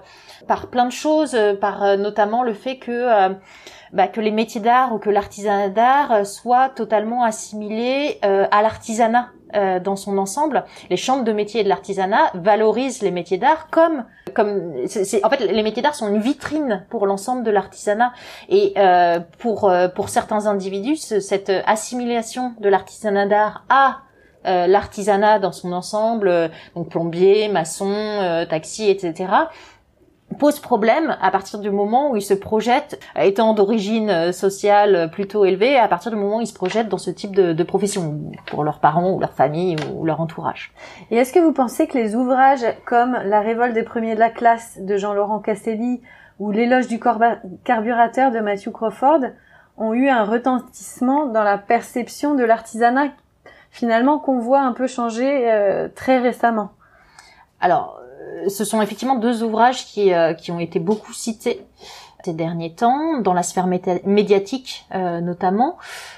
[0.46, 3.08] par plein de choses, euh, par euh, notamment le fait que
[3.92, 9.28] bah, que les métiers d'art ou que l'artisanat d'art soient totalement assimilés à l'artisanat
[9.82, 10.64] dans son ensemble.
[10.90, 15.38] Les chambres de métiers de l'artisanat valorisent les métiers d'art comme comme c'est en fait
[15.38, 18.12] les métiers d'art sont une vitrine pour l'ensemble de l'artisanat
[18.48, 18.74] et
[19.38, 24.00] pour pour certains individus cette assimilation de l'artisanat d'art à
[24.46, 29.26] euh, l'artisanat dans son ensemble, euh, donc plombier, maçon, euh, taxi, etc
[30.40, 35.76] pose problème à partir du moment où ils se projettent, étant d'origine sociale plutôt élevée,
[35.76, 38.64] à partir du moment où ils se projettent dans ce type de, de profession, pour
[38.64, 40.72] leurs parents ou leur famille ou leur entourage.
[41.12, 44.28] Et est-ce que vous pensez que les ouvrages comme La révolte des premiers de la
[44.28, 46.02] classe de Jean-Laurent Castelli
[46.38, 46.98] ou L'éloge du
[47.64, 49.20] carburateur de Matthew Crawford
[49.78, 53.08] ont eu un retentissement dans la perception de l'artisanat
[53.76, 56.70] finalement qu'on voit un peu changer euh, très récemment.
[57.60, 61.60] Alors, euh, ce sont effectivement deux ouvrages qui, euh, qui ont été beaucoup cités
[62.24, 65.76] ces derniers temps, dans la sphère médiatique notamment.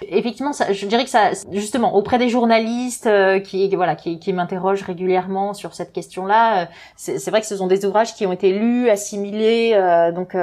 [0.09, 3.11] Effectivement, ça, je dirais que ça, justement, auprès des journalistes
[3.43, 7.85] qui, voilà, qui, qui m'interrogent régulièrement sur cette question-là, c'est vrai que ce sont des
[7.85, 9.75] ouvrages qui ont été lus, assimilés,
[10.15, 10.35] donc,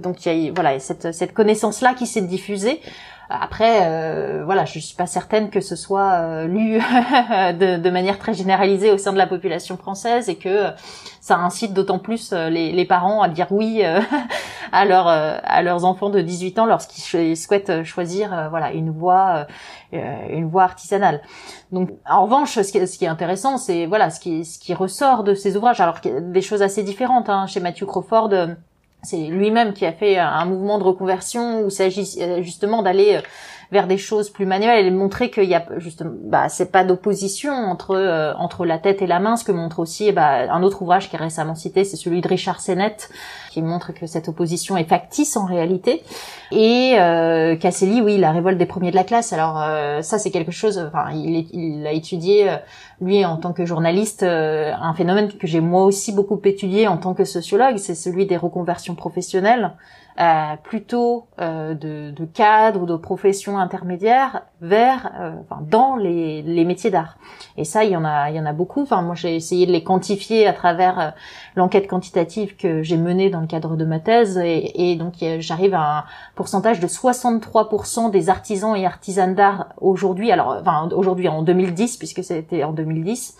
[0.00, 2.80] donc il y a, voilà, cette, cette connaissance-là qui s'est diffusée.
[3.30, 8.18] Après, euh, voilà, je suis pas certaine que ce soit euh, lu de, de, manière
[8.18, 10.66] très généralisée au sein de la population française et que
[11.20, 13.82] ça incite d'autant plus euh, les, les, parents à dire oui
[14.72, 19.46] à, leur, à leurs enfants de 18 ans lorsqu'ils souhaitent choisir voilà une voie
[19.92, 21.22] une voie artisanale.
[21.70, 24.74] Donc, en revanche, ce qui, ce qui est intéressant, c'est voilà ce qui, ce qui
[24.74, 25.80] ressort de ces ouvrages.
[25.80, 27.46] Alors, des choses assez différentes hein.
[27.46, 28.56] chez Matthew Crawford
[29.04, 33.16] c'est lui-même qui a fait un mouvement de reconversion où il s'agit euh, justement d'aller
[33.16, 33.20] euh,
[33.74, 37.52] vers des choses plus manuelles et montrer qu'il y a justement bah c'est pas d'opposition
[37.52, 39.36] entre euh, entre la tête et la main.
[39.36, 42.28] Ce que montre aussi bah, un autre ouvrage qui est récemment cité c'est celui de
[42.28, 43.10] Richard Sennett
[43.50, 46.02] qui montre que cette opposition est factice en réalité.
[46.52, 49.32] Et euh, Casselli oui la révolte des premiers de la classe.
[49.32, 52.56] Alors euh, ça c'est quelque chose enfin il, il a étudié euh,
[53.00, 57.12] lui en tant que journaliste un phénomène que j'ai moi aussi beaucoup étudié en tant
[57.12, 57.78] que sociologue.
[57.78, 59.72] C'est celui des reconversions professionnelles
[60.20, 66.42] euh, plutôt euh, de, de cadres ou de professions intermédiaires vers, euh, enfin, dans les,
[66.42, 67.18] les métiers d'art.
[67.56, 68.82] Et ça, il y en a, il y en a beaucoup.
[68.82, 71.10] Enfin, moi, j'ai essayé de les quantifier à travers euh,
[71.56, 75.74] l'enquête quantitative que j'ai menée dans le cadre de ma thèse, et, et donc j'arrive
[75.74, 76.04] à un
[76.36, 80.30] pourcentage de 63% des artisans et artisanes d'art aujourd'hui.
[80.30, 83.36] Alors, enfin, aujourd'hui en 2010, puisque c'était en 2010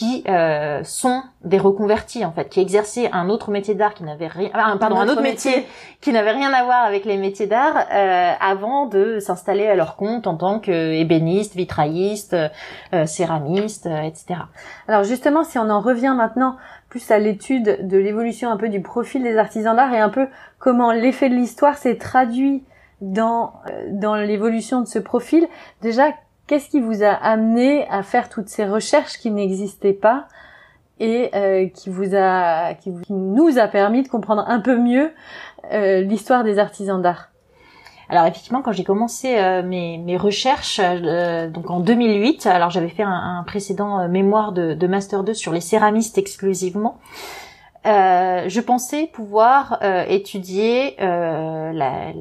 [0.00, 4.28] qui euh, sont des reconvertis en fait, qui exerçaient un autre métier d'art qui n'avait
[4.28, 5.66] rien, ah, pardon, un, autre métier,
[6.00, 9.96] qui n'avait rien à voir avec les métiers d'art euh, avant de s'installer à leur
[9.96, 12.34] compte en tant qu'ébéniste, vitrailliste,
[12.94, 14.40] euh, céramiste, etc.
[14.88, 16.56] Alors justement, si on en revient maintenant
[16.88, 20.28] plus à l'étude de l'évolution un peu du profil des artisans d'art et un peu
[20.58, 22.64] comment l'effet de l'histoire s'est traduit
[23.02, 23.52] dans
[23.90, 25.46] dans l'évolution de ce profil.
[25.82, 26.08] Déjà,
[26.50, 30.26] Qu'est-ce qui vous a amené à faire toutes ces recherches qui n'existaient pas
[30.98, 35.12] et euh, qui vous a, qui, nous a permis de comprendre un peu mieux
[35.72, 37.28] euh, l'histoire des artisans d'art?
[38.08, 43.44] Alors effectivement, quand j'ai commencé euh, mes, recherches, donc en 2008, alors j'avais fait un,
[43.46, 46.98] précédent mémoire de, de, master 2 sur les céramistes exclusivement.
[47.86, 51.72] Euh, je pensais pouvoir euh, étudier euh,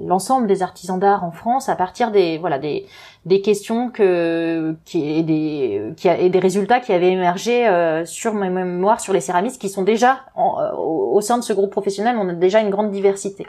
[0.06, 2.86] l'ensemble des artisans d'art en France à partir des voilà des
[3.26, 8.34] des questions que qui et des qui et des résultats qui avaient émergé euh, sur
[8.36, 12.16] mes mémoires sur les céramistes qui sont déjà au, au sein de ce groupe professionnel
[12.18, 13.46] on a déjà une grande diversité.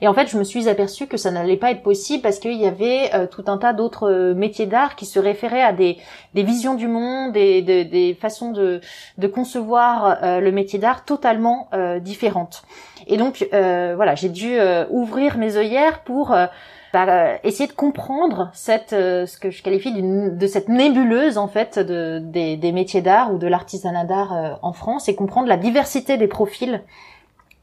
[0.00, 2.60] Et en fait, je me suis aperçue que ça n'allait pas être possible parce qu'il
[2.60, 5.96] y avait euh, tout un tas d'autres euh, métiers d'art qui se référaient à des,
[6.34, 8.80] des visions du monde et des, des façons de,
[9.18, 11.68] de concevoir euh, le métier d'art totalement
[12.00, 12.62] différentes.
[13.06, 14.56] Et donc, voilà, j'ai dû
[14.90, 16.34] ouvrir mes œillères pour
[16.92, 22.18] bah, essayer de comprendre cette, ce que je qualifie de cette nébuleuse en fait de,
[22.22, 26.28] des, des métiers d'art ou de l'artisanat d'art en France et comprendre la diversité des
[26.28, 26.82] profils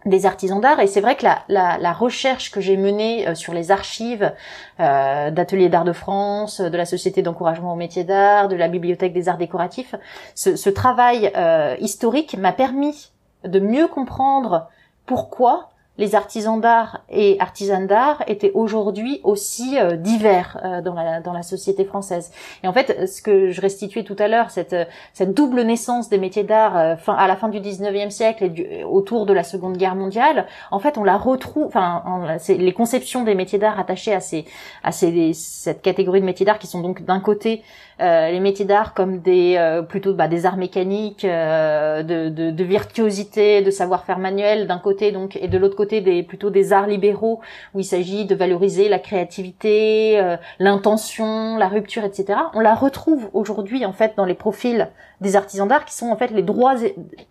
[0.05, 0.79] des artisans d'art.
[0.79, 4.33] Et c'est vrai que la, la, recherche que j'ai menée euh, sur les archives
[4.79, 9.13] euh, d'ateliers d'art de France, de la Société d'encouragement au métier d'art, de la Bibliothèque
[9.13, 9.95] des arts décoratifs,
[10.35, 13.11] ce, ce travail euh, historique m'a permis
[13.43, 14.69] de mieux comprendre
[15.05, 21.21] pourquoi les artisans d'art et artisanes d'art étaient aujourd'hui aussi euh, divers euh, dans, la,
[21.21, 22.31] dans la société française.
[22.63, 24.75] Et en fait, ce que je restituais tout à l'heure, cette,
[25.13, 29.27] cette double naissance des métiers d'art euh, à la fin du 19e siècle et autour
[29.27, 32.03] de la Seconde Guerre mondiale, en fait, on la retrouve, enfin,
[32.47, 34.45] les conceptions des métiers d'art attachées à, ces,
[34.83, 37.61] à ces, cette catégorie de métiers d'art qui sont donc d'un côté
[38.01, 42.49] euh, les métiers d'art comme des euh, plutôt bah, des arts mécaniques, euh, de, de,
[42.49, 46.73] de, virtuosité, de savoir-faire manuel d'un côté donc et de l'autre côté des plutôt des
[46.73, 47.41] arts libéraux
[47.73, 52.39] où il s'agit de valoriser la créativité, l'intention, la rupture, etc.
[52.53, 54.89] On la retrouve aujourd'hui en fait dans les profils
[55.21, 56.75] des artisans d'art qui sont en fait les droits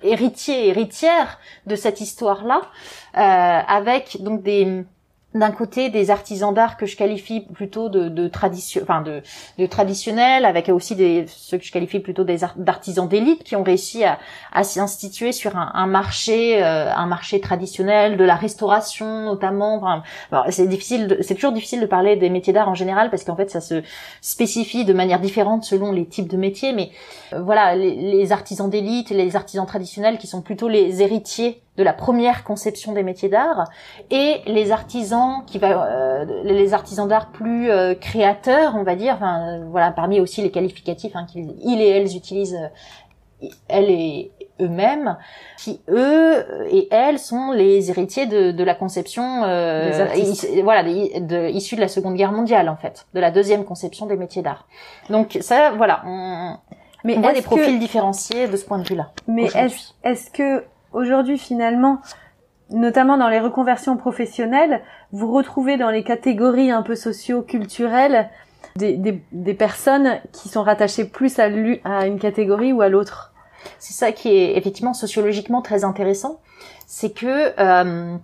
[0.02, 2.62] héritiers héritières de cette histoire-là,
[3.14, 4.84] avec donc des
[5.34, 9.22] d'un côté des artisans d'art que je qualifie plutôt de, de tradition, enfin de,
[9.58, 13.62] de traditionnels, avec aussi des ceux que je qualifie plutôt des d'artisans d'élite qui ont
[13.62, 14.18] réussi à,
[14.52, 19.76] à s'instituer sur un, un marché, euh, un marché traditionnel de la restauration notamment.
[19.76, 20.02] Enfin,
[20.50, 23.50] c'est difficile, c'est toujours difficile de parler des métiers d'art en général parce qu'en fait
[23.50, 23.82] ça se
[24.20, 26.72] spécifie de manière différente selon les types de métiers.
[26.72, 26.90] Mais
[27.32, 31.82] euh, voilà, les, les artisans d'élite, les artisans traditionnels qui sont plutôt les héritiers de
[31.82, 33.64] la première conception des métiers d'art
[34.10, 39.14] et les artisans qui va euh, les artisans d'art plus euh, créateurs on va dire
[39.14, 42.58] enfin, voilà parmi aussi les qualificatifs hein, qu'ils ils et elles utilisent
[43.42, 45.16] euh, elles et eux-mêmes
[45.56, 51.80] qui eux et elles sont les héritiers de, de la conception voilà de, issus de
[51.80, 54.68] la Seconde Guerre mondiale en fait de la deuxième conception des métiers d'art.
[55.10, 56.56] Donc ça voilà on,
[57.02, 60.30] mais on voit des profils différenciés de ce point de vue là mais est-ce est-ce
[60.30, 62.00] que aujourd'hui finalement,
[62.70, 68.28] notamment dans les reconversions professionnelles, vous retrouvez dans les catégories un peu socio-culturelles
[68.76, 73.32] des, des, personnes qui sont rattachées plus à, une catégorie ou à l'autre.
[73.78, 76.40] C'est ça qui est effectivement sociologiquement très intéressant,
[76.86, 78.16] c'est que euh,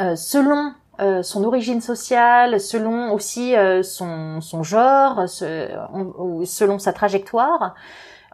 [0.00, 7.74] euh, selon euh, son origine sociale, selon aussi son, son genre, selon sa trajectoire,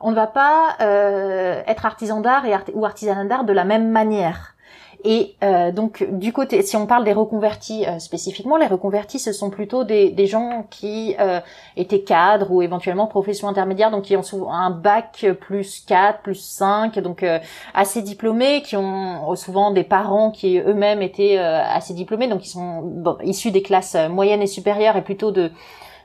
[0.01, 4.55] on ne va pas euh, être artisan d'art ou artisanat d'art de la même manière.
[5.03, 9.33] Et euh, donc du côté, si on parle des reconvertis euh, spécifiquement, les reconvertis ce
[9.33, 11.17] sont plutôt des, gens qui
[11.77, 16.35] étaient cadres ou éventuellement profession intermédiaire, donc qui ont souvent un bac plus 4, plus
[16.35, 17.25] 5, donc
[17.73, 23.17] assez diplômés, qui ont souvent des parents qui eux-mêmes étaient assez diplômés, donc ils sont
[23.25, 25.51] issus des classes moyennes et supérieures et plutôt de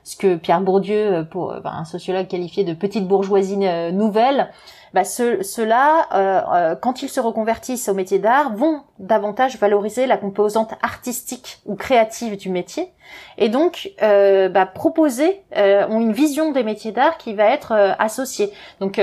[0.06, 4.52] ce que Pierre Bourdieu, euh, pour euh, un sociologue qualifié de petite bourgeoisie euh, nouvelle,
[4.94, 11.58] bah, ceux-là, quand ils se reconvertissent au métier d'art, vont davantage valoriser la composante artistique
[11.66, 12.92] ou créative du métier,
[13.36, 18.50] et donc euh, bah, proposer, ont une vision des métiers d'art qui va être associée.
[18.80, 18.98] Donc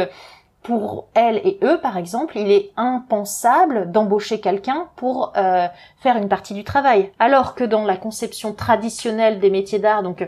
[0.64, 6.56] pour elles et eux, par exemple, il est impensable d'embaucher quelqu'un pour faire une partie
[6.56, 7.12] du travail.
[7.20, 10.28] Alors que dans la conception traditionnelle des métiers d'art, donc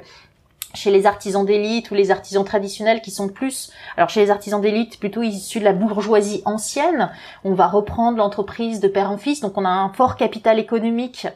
[0.75, 4.61] chez les artisans d'élite ou les artisans traditionnels qui sont plus, alors chez les artisans
[4.61, 7.09] d'élite plutôt issus de la bourgeoisie ancienne,
[7.43, 11.27] on va reprendre l'entreprise de père en fils, donc on a un fort capital économique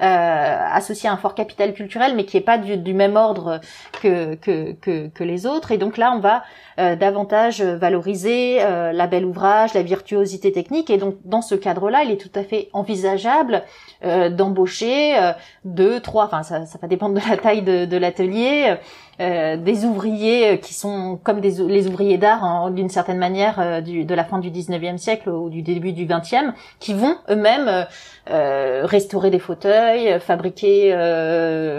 [0.00, 3.60] associé à un fort capital culturel, mais qui est pas du, même ordre
[4.00, 4.72] que, que,
[5.08, 5.72] que, les autres.
[5.72, 6.42] Et donc là, on va
[6.78, 10.90] euh, davantage valoriser euh, la belle ouvrage, la virtuosité technique.
[10.90, 13.64] Et donc dans ce cadre-là, il est tout à fait envisageable
[14.04, 15.32] euh, d'embaucher euh,
[15.64, 18.76] deux, trois, enfin ça, ça va dépendre de la taille de l'atelier,
[19.20, 23.80] euh, des ouvriers qui sont comme des, les ouvriers d'art hein, d'une certaine manière euh,
[23.80, 27.86] du, de la fin du 19e siècle ou du début du 20e, qui vont eux-mêmes
[28.30, 30.94] euh, restaurer des fauteuils, fabriquer,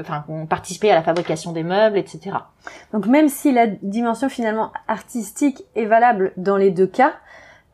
[0.02, 2.36] enfin participer à la fabrication des meubles, etc.
[2.92, 7.14] Donc même si la dimension finalement artistique est valable dans les deux cas,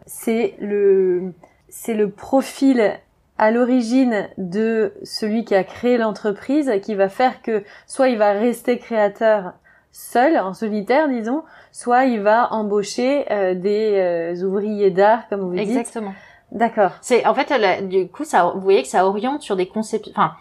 [0.05, 1.33] c'est le
[1.69, 2.93] c'est le profil
[3.37, 8.31] à l'origine de celui qui a créé l'entreprise qui va faire que soit il va
[8.31, 9.53] rester créateur
[9.91, 15.53] seul, en solitaire, disons, soit il va embaucher euh, des euh, ouvriers d'art, comme vous
[15.53, 15.61] dites.
[15.61, 16.13] Exactement.
[16.51, 16.91] D'accord.
[17.01, 17.51] C'est en fait
[17.87, 20.33] du coup ça vous voyez que ça oriente sur des concepts enfin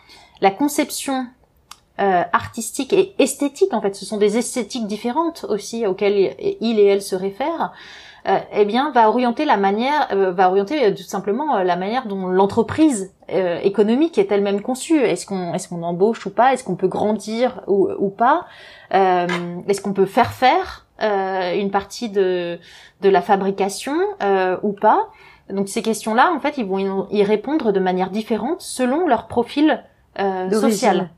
[0.43, 1.27] la conception
[1.99, 6.85] euh, artistique et esthétique en fait ce sont des esthétiques différentes aussi auxquelles il et
[6.85, 7.73] elle se réfèrent
[8.25, 13.13] eh bien va orienter la manière euh, va orienter tout simplement la manière dont l'entreprise
[13.29, 14.99] économique est elle-même conçue.
[14.99, 16.53] Est-ce qu'on est-ce qu'on embauche ou pas?
[16.53, 18.47] Est-ce qu'on peut grandir ou, ou pas?
[18.91, 22.59] Est-ce qu'on peut faire faire une partie de
[23.01, 23.95] de la fabrication
[24.63, 25.09] ou pas?
[25.51, 29.83] Donc ces questions-là, en fait, ils vont y répondre de manière différente selon leur profil
[30.19, 31.11] euh, social,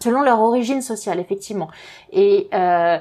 [0.00, 1.68] selon leur origine sociale, effectivement.
[2.12, 2.98] Et, euh,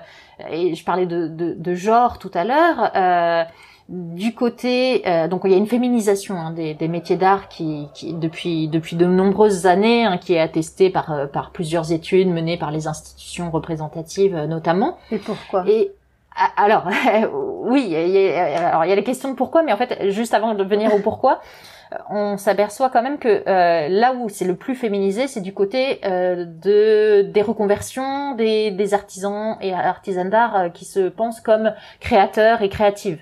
[0.50, 2.92] et je parlais de, de, de, genre tout à l'heure.
[2.96, 3.44] Euh,
[3.92, 7.90] du côté, euh, donc il y a une féminisation hein, des, des, métiers d'art qui,
[7.94, 12.30] qui, depuis depuis de nombreuses années, hein, qui est attestée par euh, par plusieurs études
[12.30, 14.98] menées par les institutions représentatives euh, notamment.
[15.12, 15.66] Et pourquoi?
[15.68, 15.92] Et
[16.56, 16.86] alors,
[17.64, 20.10] oui, il y, a, alors il y a les questions de pourquoi, mais en fait,
[20.10, 21.42] juste avant de venir au pourquoi,
[22.10, 26.00] on s'aperçoit quand même que euh, là où c'est le plus féminisé, c'est du côté
[26.06, 32.62] euh, de des reconversions des, artisans et artisanes d'art euh, qui se pensent comme créateurs
[32.62, 33.22] et créatives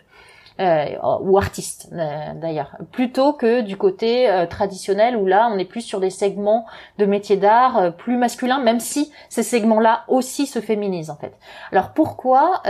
[0.60, 0.86] euh,
[1.22, 5.82] ou artistes euh, d'ailleurs, plutôt que du côté euh, traditionnel où là on est plus
[5.82, 6.66] sur des segments
[6.98, 11.34] de métiers d'art euh, plus masculins, même si ces segments-là aussi se féminisent en fait.
[11.72, 12.62] Alors pourquoi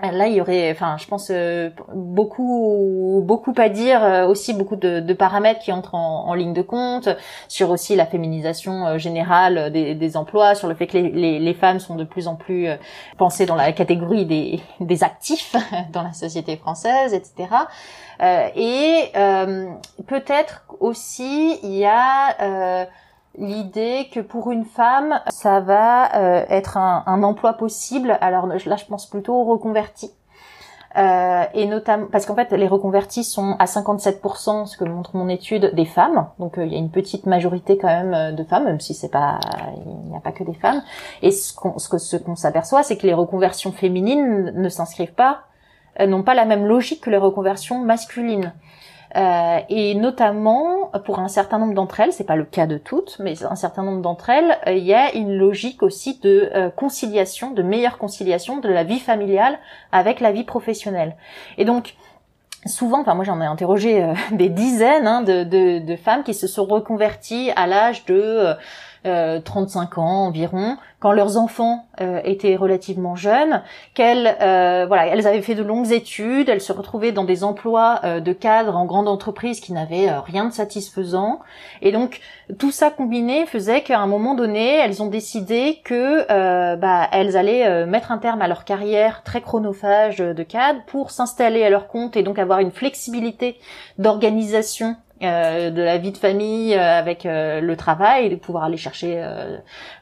[0.00, 4.76] Là, il y aurait, enfin, je pense euh, beaucoup, beaucoup à dire, euh, aussi beaucoup
[4.76, 7.08] de, de, paramètres qui entrent en, en, ligne de compte
[7.48, 11.38] sur aussi la féminisation euh, générale des, des, emplois, sur le fait que les, les,
[11.40, 12.68] les, femmes sont de plus en plus
[13.16, 15.56] pensées dans la catégorie des, des actifs
[15.92, 17.48] dans la société française, etc.
[18.54, 19.10] et
[20.06, 22.86] peut-être aussi il y a
[23.38, 28.18] l'idée que pour une femme, ça va euh, être un, un, emploi possible.
[28.20, 30.12] Alors là, je pense plutôt aux reconvertis.
[30.96, 35.28] Euh, et notamment parce qu'en fait les reconvertis sont à 57%, ce que montre mon
[35.28, 36.28] étude, des femmes.
[36.38, 38.94] Donc euh, il y a une petite majorité quand même euh, de femmes, même si
[38.94, 39.38] c'est pas,
[39.86, 40.82] il n'y a pas que des femmes.
[41.22, 45.42] Et ce qu'on ce, ce qu'on s'aperçoit, c'est que les reconversions féminines ne s'inscrivent pas,
[46.00, 48.52] n'ont pas la même logique que les reconversions masculines.
[49.16, 53.18] Euh, et notamment pour un certain nombre d'entre elles, c'est pas le cas de toutes,
[53.20, 56.70] mais un certain nombre d'entre elles, euh, il y a une logique aussi de euh,
[56.70, 59.58] conciliation, de meilleure conciliation de la vie familiale
[59.92, 61.16] avec la vie professionnelle.
[61.56, 61.94] Et donc
[62.66, 66.46] souvent, enfin moi j'en ai interrogé des dizaines hein, de, de, de, femmes qui se
[66.46, 68.54] sont reconverties à l'âge de
[69.44, 73.62] 35 ans environ, quand leurs enfants euh, étaient relativement jeunes,
[73.94, 78.00] qu'elles euh, voilà, elles avaient fait de longues études, elles se retrouvaient dans des emplois
[78.02, 81.40] euh, de cadre en grande entreprise qui n'avaient rien de satisfaisant,
[81.82, 82.20] et donc
[82.58, 86.26] tout ça combiné faisait qu'à un moment donné, elles ont décidé que
[86.76, 91.62] bah, elles allaient mettre un terme à leur carrière très chronophage de cadre pour s'installer
[91.64, 93.58] à leur compte et donc avoir une flexibilité
[93.98, 98.76] d'organisation euh, de la vie de famille euh, avec euh, le travail, de pouvoir aller
[98.76, 99.20] chercher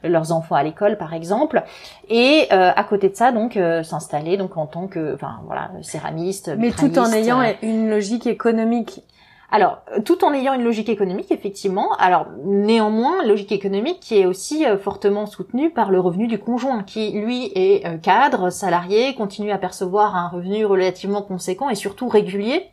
[0.03, 1.63] leurs enfants à l'école par exemple,
[2.09, 6.51] et à côté de ça donc s'installer donc en tant que, enfin voilà, céramiste.
[6.57, 9.01] Mais tout en ayant une logique économique.
[9.49, 11.93] Alors, tout en ayant une logique économique, effectivement.
[11.99, 17.11] Alors, néanmoins, logique économique qui est aussi fortement soutenue par le revenu du conjoint, qui
[17.11, 22.69] lui est cadre, salarié, continue à percevoir un revenu relativement conséquent et surtout régulier.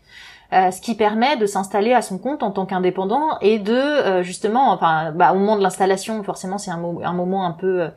[0.55, 4.23] Euh, ce qui permet de s'installer à son compte en tant qu'indépendant et de euh,
[4.23, 7.89] justement, enfin, bah, au moment de l'installation, forcément, c'est un, un, moment un peu euh,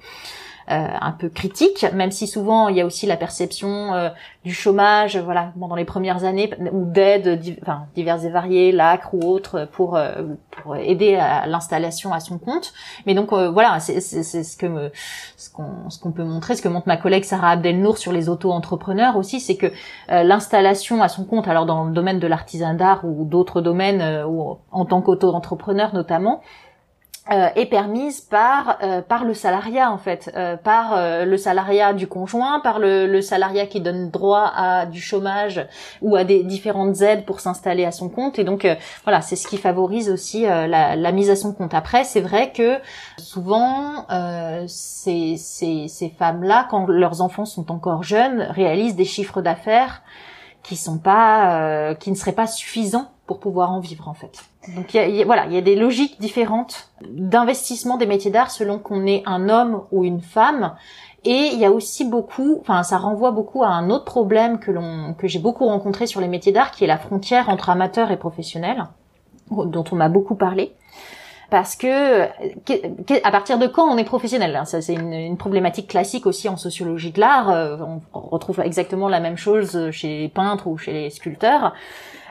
[0.69, 4.10] un peu critique, même si souvent il y a aussi la perception euh,
[4.43, 9.13] du chômage, voilà, bon, dans les premières années, ou d'aides enfin, diverses et variées, l'ACRE
[9.13, 12.73] ou autres, pour, euh, pour aider à l'installation à son compte.
[13.06, 14.91] Mais donc voilà, c'est ce que
[15.38, 18.27] ce qu'on ce qu'on peut montrer, ce que montre ma collègue Sarah Abdelnour sur les
[18.30, 19.67] auto-entrepreneurs aussi, c'est que
[20.10, 24.58] l'installation à son compte, alors dans le domaine de l'artisan d'art ou d'autres domaines, ou
[24.71, 26.41] en tant qu'auto-entrepreneur notamment,
[27.29, 32.07] euh, est permise par euh, par le salariat en fait, euh, par le salariat du
[32.07, 35.65] conjoint, par le, le, salariat qui donne droit à du chômage
[36.01, 38.65] ou à des différentes aides pour s'installer à son compte et donc
[39.03, 41.73] voilà c'est ce qui favorise aussi la, la, mise à son compte.
[41.73, 42.77] Après c'est vrai que
[43.17, 44.05] souvent
[44.67, 50.01] ces, ces, ces femmes là quand leurs enfants sont encore jeunes réalisent des chiffres d'affaires
[50.63, 54.45] qui sont pas qui ne seraient pas suffisants pour pouvoir en vivre en fait.
[54.75, 58.49] Donc il y a, voilà, il y a des logiques différentes d'investissement des métiers d'art
[58.49, 60.75] selon qu'on est un homme ou une femme.
[61.25, 64.71] Et il y a aussi beaucoup, enfin ça renvoie beaucoup à un autre problème que
[64.71, 68.11] l'on que j'ai beaucoup rencontré sur les métiers d'art, qui est la frontière entre amateurs
[68.11, 68.86] et professionnels,
[69.51, 70.73] dont on m'a beaucoup parlé
[71.49, 76.25] parce que, à partir de quand on est professionnel hein, Ça, c'est une, problématique classique
[76.25, 77.49] aussi en sociologie de l'art.
[77.49, 77.78] Euh,
[78.13, 81.73] on retrouve exactement la même chose chez les peintres ou chez les sculpteurs.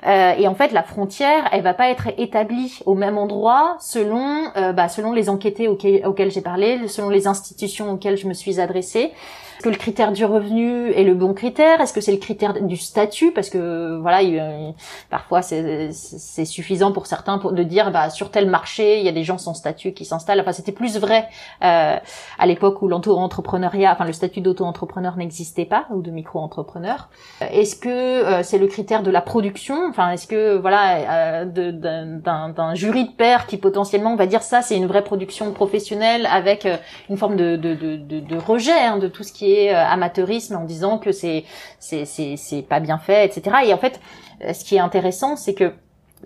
[0.06, 4.50] Euh, et en fait, la frontière, elle va pas être établie au même endroit selon,
[4.56, 8.60] euh, bah, selon les enquêtés auxquels j'ai parlé, selon les institutions auxquelles je me suis
[8.60, 9.12] adressée.
[9.56, 11.80] Est-ce que le critère du revenu est le bon critère?
[11.80, 13.32] Est-ce que c'est le critère du statut?
[13.32, 14.74] Parce que voilà, il,
[15.08, 19.24] parfois c'est suffisant pour certains de dire bah sur tel marché il y a des
[19.24, 20.42] gens sans statut qui s'installent.
[20.42, 21.26] Enfin c'était plus vrai
[21.64, 21.96] euh,
[22.38, 27.08] à l'époque où l'auto-entrepreneuriat, enfin le statut d'auto-entrepreneur n'existait pas ou de micro-entrepreneur.
[27.40, 29.88] Est-ce que euh, c'est le critère de la production?
[29.96, 34.76] Enfin est-ce que voilà euh, d'un jury de pairs qui potentiellement va dire ça c'est
[34.76, 36.76] une vraie production professionnelle avec euh,
[37.08, 40.56] une forme de, de, de, de rejet hein, de tout ce qui est euh, amateurisme
[40.56, 41.44] en disant que c'est
[41.78, 43.56] c'est c'est pas bien fait, etc.
[43.64, 43.98] Et en fait,
[44.44, 45.72] euh, ce qui est intéressant, c'est que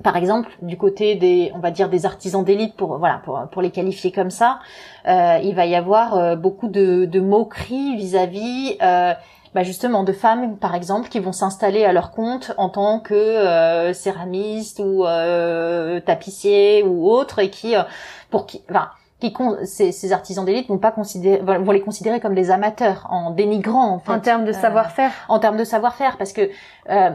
[0.02, 3.60] par exemple, du côté des, on va dire des artisans d'élite, pour voilà, pour, pour
[3.60, 4.60] les qualifier comme ça,
[5.06, 9.12] euh, il va y avoir euh, beaucoup de, de moqueries vis-à-vis, euh,
[9.54, 13.14] bah justement, de femmes, par exemple, qui vont s'installer à leur compte en tant que
[13.14, 15.04] euh, céramistes ou
[16.06, 17.74] tapissiers ou autres, et qui,
[18.30, 18.90] pour qui, enfin,
[19.20, 19.34] qui
[19.64, 23.88] ces, ces, artisans d'élite vont pas considérer vont les considérer comme des amateurs en dénigrant
[23.94, 25.12] en, fait, en termes de euh, savoir-faire.
[25.28, 26.50] en termes de savoir-faire parce que
[26.88, 27.10] euh,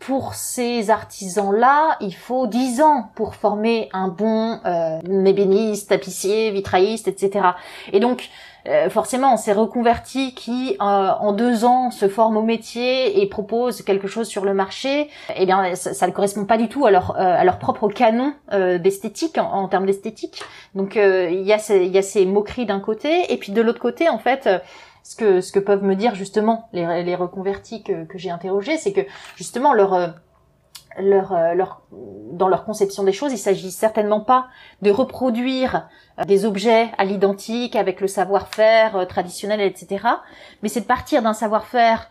[0.00, 6.50] pour ces artisans là il faut dix ans pour former un bon euh, ébéniste tapissier
[6.50, 7.46] vitrailliste etc
[7.92, 8.28] et donc
[8.66, 13.82] euh, forcément, ces reconvertis qui, euh, en deux ans, se forment au métier et proposent
[13.82, 17.10] quelque chose sur le marché, eh bien, ça, ne correspond pas du tout à leur,
[17.12, 20.42] euh, à leur propre canon d'esthétique, en, termes d'esthétique.
[20.74, 23.80] Donc, il y, a ces, y a ces moqueries d'un côté, et puis de l'autre
[23.80, 24.48] côté, en fait,
[25.02, 28.76] ce que, ce que peuvent me dire justement les, les reconvertis que, que j'ai interrogés,
[28.76, 29.02] c'est que
[29.36, 30.14] justement leur
[30.98, 31.82] leur, euh, leur,
[32.32, 34.48] dans leur conception des choses, il s'agit certainement pas
[34.82, 35.88] de reproduire
[36.18, 40.06] euh, des objets à l'identique avec le savoir-faire euh, traditionnel, etc.
[40.62, 42.10] Mais c'est de partir d'un savoir-faire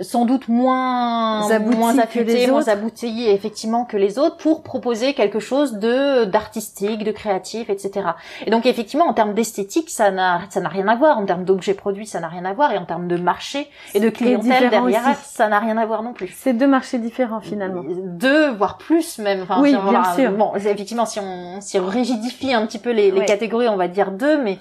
[0.00, 5.38] sans doute moins abouti moins affûté, moins abouti effectivement que les autres pour proposer quelque
[5.38, 8.08] chose de d'artistique, de créatif, etc.
[8.46, 11.44] Et donc effectivement en termes d'esthétique ça n'a ça n'a rien à voir, en termes
[11.44, 14.70] d'objets produits ça n'a rien à voir et en termes de marché et de clientèle
[14.70, 16.34] derrière ça n'a rien à voir non plus.
[16.38, 17.82] C'est deux marchés différents finalement.
[17.86, 19.42] Deux voire plus même.
[19.42, 20.32] Enfin, oui bien sûr.
[20.32, 23.88] Bon effectivement si on si on rigidifie un petit peu les, les catégories on va
[23.88, 24.58] dire deux mais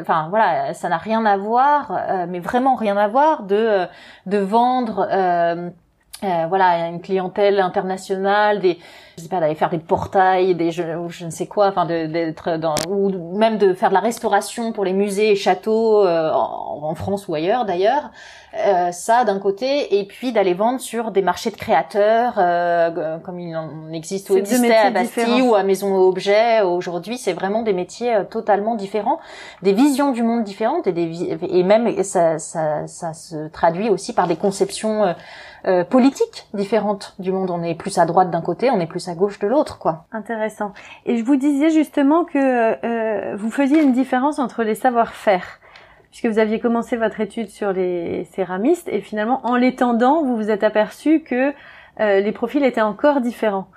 [0.00, 3.86] enfin voilà, ça n'a rien à voir, euh, mais vraiment rien à voir de euh,
[4.26, 5.06] de vendre.
[6.22, 8.78] Euh, euh, voilà une clientèle internationale des
[9.16, 11.84] je sais pas d'aller faire des portails des je, ou je ne sais quoi enfin
[11.84, 16.80] d'être dans ou même de faire de la restauration pour les musées et châteaux en,
[16.82, 18.10] en, France ou ailleurs d'ailleurs
[18.54, 23.40] euh, ça d'un côté, et puis d'aller vendre sur des marchés de créateurs, euh, comme
[23.40, 27.16] il en existe ou existait à Bastille ou à Maison Objet aujourd'hui.
[27.16, 29.20] C'est vraiment des métiers euh, totalement différents,
[29.62, 34.12] des visions du monde différentes, et, des, et même ça, ça, ça se traduit aussi
[34.12, 35.14] par des conceptions
[35.66, 37.50] euh, politiques différentes du monde.
[37.50, 40.06] On est plus à droite d'un côté, on est plus à gauche de l'autre, quoi.
[40.12, 40.72] Intéressant.
[41.06, 45.60] Et je vous disais justement que vous faisiez une différence entre les savoir-faire
[46.12, 50.50] puisque vous aviez commencé votre étude sur les céramistes et finalement en l'étendant, vous vous
[50.50, 51.54] êtes aperçu que
[52.00, 53.68] euh, les profils étaient encore différents.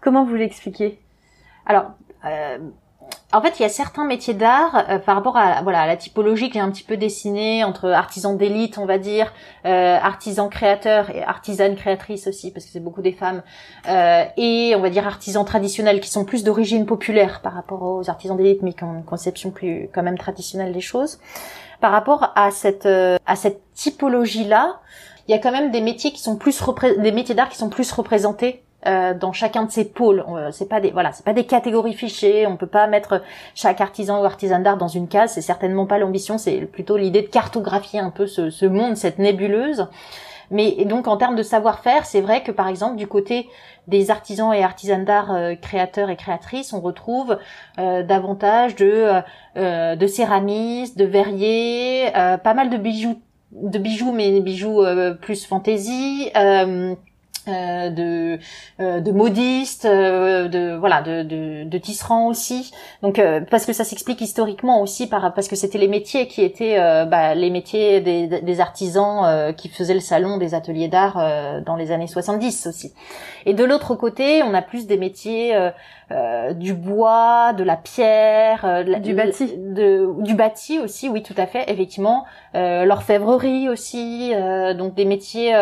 [0.00, 1.00] Comment vous l'expliquez
[1.66, 1.90] Alors,
[2.24, 2.58] euh,
[3.30, 5.96] en fait, il y a certains métiers d'art euh, par rapport à voilà à la
[5.96, 9.34] typologie que j'ai un petit peu dessinée entre artisans d'élite, on va dire,
[9.66, 13.42] euh, artisans créateurs et artisanes créatrices aussi, parce que c'est beaucoup des femmes,
[13.86, 18.08] euh, et on va dire artisans traditionnels qui sont plus d'origine populaire par rapport aux
[18.08, 21.18] artisans d'élite, mais qui ont une conception plus quand même traditionnelle des choses.
[21.82, 24.80] Par rapport à cette euh, à cette typologie là,
[25.28, 26.62] il y a quand même des métiers qui sont plus
[26.98, 30.24] des métiers d'art qui sont plus représentés euh, dans chacun de ces pôles.
[30.28, 32.46] Euh, c'est pas des voilà, c'est pas des catégories fichées.
[32.46, 33.22] On peut pas mettre
[33.56, 35.32] chaque artisan ou artisan d'art dans une case.
[35.32, 36.38] C'est certainement pas l'ambition.
[36.38, 39.88] C'est plutôt l'idée de cartographier un peu ce, ce monde, cette nébuleuse.
[40.52, 43.48] Mais et donc en termes de savoir-faire, c'est vrai que par exemple du côté
[43.88, 47.36] des artisans et artisanes d'art euh, créateurs et créatrices, on retrouve
[47.76, 49.22] davantage de
[49.56, 53.20] de céramistes, de verriers, pas mal de bijoux,
[53.50, 54.84] de bijoux mais bijoux
[55.20, 56.94] plus fantaisie euh,
[57.48, 58.38] de
[58.80, 62.72] euh, de modistes, euh, de voilà, de, de, de tisserands aussi.
[63.02, 63.20] Donc
[63.50, 66.76] parce que ça s'explique historiquement aussi par parce que c'était les métiers qui étaient
[67.06, 71.90] bah, les métiers des, des artisans qui faisaient le salon des ateliers d'art dans les
[71.92, 72.92] années 70 aussi.
[73.46, 75.56] Et de l'autre côté, on a plus des métiers
[76.54, 81.70] du bois, de la pierre, du bâti, de, du bâti aussi, oui tout à fait,
[81.70, 82.24] effectivement,
[82.54, 84.32] l'orfèvrerie aussi,
[84.76, 85.54] donc des métiers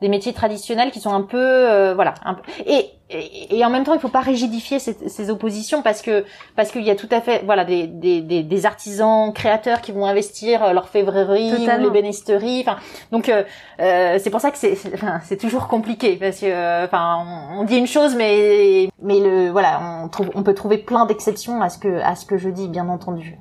[0.00, 2.42] des métiers traditionnels qui sont un peu euh, voilà un peu...
[2.66, 6.24] Et, et, en même temps il faut pas rigidifier ces, ces oppositions parce que
[6.56, 9.92] parce qu'il y a tout à fait voilà des, des, des, des artisans créateurs qui
[9.92, 12.78] vont investir euh, leur févrerie ou les bénisteries enfin
[13.12, 13.44] donc euh,
[13.80, 14.76] euh, c'est pour ça que c'est
[15.22, 17.24] c'est toujours compliqué parce que enfin
[17.56, 21.62] on, dit une chose mais mais le voilà on trouve on peut trouver plein d'exceptions
[21.62, 23.38] à ce que à ce que je dis bien entendu.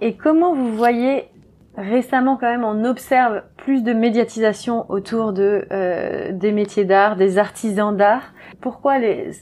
[0.00, 1.28] Et comment vous voyez
[1.76, 7.38] récemment quand même on observe plus de médiatisation autour de euh, des métiers d'art, des
[7.38, 8.32] artisans d'art.
[8.60, 8.94] Pourquoi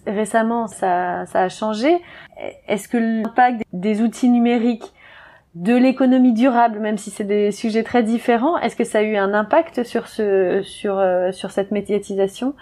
[0.06, 1.96] récemment ça, a changé?
[2.68, 4.92] Est-ce que l'impact des outils numériques,
[5.54, 9.16] de l'économie durable, même si c'est des sujets très différents, est-ce que ça a eu
[9.16, 10.62] un impact sur euh,
[11.32, 12.54] sur cette médiatisation?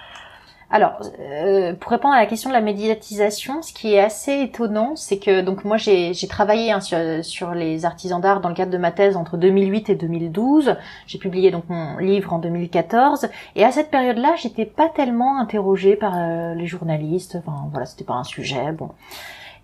[0.70, 4.96] Alors, euh, pour répondre à la question de la médiatisation, ce qui est assez étonnant,
[4.96, 6.80] c'est que donc moi j'ai travaillé hein,
[7.22, 10.76] sur, les artisans d'art dans le cadre de ma thèse entre 2008 et 2012.
[11.06, 15.96] J'ai publié donc mon livre en 2014 et à cette période-là, j'étais pas tellement interrogée
[15.96, 17.36] par euh, les journalistes.
[17.36, 18.72] Enfin voilà, c'était pas un sujet.
[18.72, 18.90] Bon.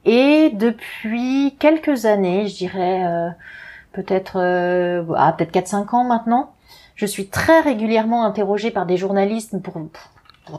[0.07, 3.29] Et depuis quelques années, je dirais euh,
[3.93, 4.39] peut-être
[5.19, 6.53] ah, peut-être 4-5 ans maintenant,
[6.95, 9.77] je suis très régulièrement interrogée par des journalistes pour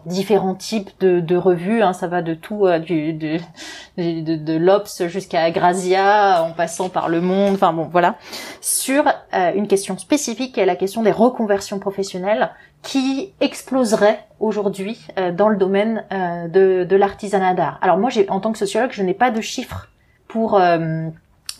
[0.05, 1.81] différents types de, de revues.
[1.81, 7.21] Hein, ça va de tout, euh, de, de, l'Obs jusqu'à Grazia, en passant par Le
[7.21, 7.55] Monde.
[7.55, 8.15] Enfin bon, voilà.
[8.61, 15.07] Sur euh, une question spécifique, qui est la question des reconversions professionnelles, qui exploserait aujourd'hui
[15.17, 17.79] euh, dans le domaine de, de l'artisanat d'art.
[17.81, 19.89] Alors moi, j'ai en tant que sociologue, je n'ai pas de chiffres
[20.27, 20.59] pour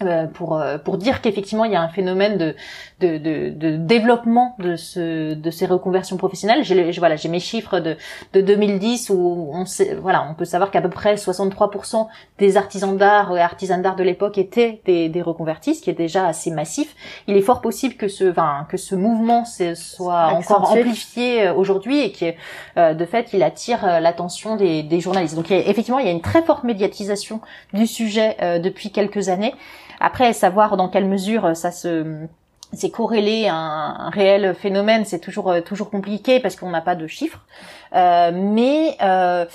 [0.01, 2.53] euh, pour euh, pour dire qu'effectivement il y a un phénomène de
[2.99, 6.65] de, de, de développement de ce de ces reconversions professionnelles.
[6.65, 7.95] J'ai voilà j'ai mes chiffres de
[8.33, 12.07] de 2010 où on sait voilà on peut savoir qu'à peu près 63%
[12.39, 15.93] des artisans d'art et artisans d'art de l'époque étaient des, des reconvertis ce qui est
[15.93, 16.93] déjà assez massif.
[17.27, 22.01] Il est fort possible que ce enfin que ce mouvement soit encore amplifié euh, aujourd'hui
[22.01, 25.35] et que de fait il attire l'attention des, des journalistes.
[25.35, 27.39] Donc effectivement il y a une très forte médiatisation
[27.73, 29.53] du sujet depuis quelques années
[30.05, 32.27] après, savoir dans quelle mesure ça se
[32.73, 36.95] c'est corrélé à un, réel phénomène, c'est toujours euh, toujours compliqué parce qu'on n'a pas
[36.95, 37.41] de chiffres.
[37.93, 39.45] Euh, mais euh,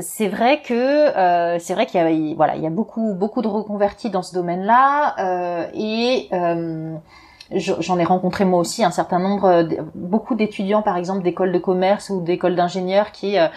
[0.00, 3.42] c'est vrai que euh, c'est vrai qu'il y a voilà il y a beaucoup beaucoup
[3.42, 6.94] de reconvertis dans ce domaine-là euh, et euh,
[7.52, 12.10] j'en ai rencontré moi aussi un certain nombre, beaucoup d'étudiants par exemple d'écoles de commerce
[12.10, 13.50] ou d'écoles d'ingénieurs qui, à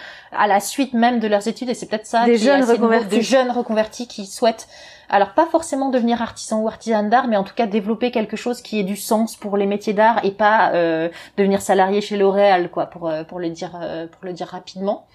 [0.46, 3.50] la suite même de leurs études, et c'est peut-être ça, des jeunes reconvertis, des jeunes
[3.50, 4.68] reconvertis qui souhaitent
[5.08, 8.60] alors pas forcément devenir artisan ou artisane d'art, mais en tout cas développer quelque chose
[8.60, 12.70] qui ait du sens pour les métiers d'art et pas euh, devenir salarié chez L'Oréal,
[12.70, 15.06] quoi, pour euh, pour le dire euh, pour le dire rapidement.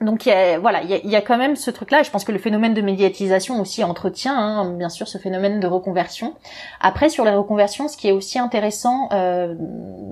[0.00, 0.30] Donc
[0.60, 2.04] voilà, il y a, quand même ce truc-là.
[2.04, 5.66] Je pense que le phénomène de médiatisation aussi entretient, hein, bien sûr, ce phénomène de
[5.66, 6.36] reconversion.
[6.80, 9.08] Après, sur les reconversions, ce qui est aussi intéressant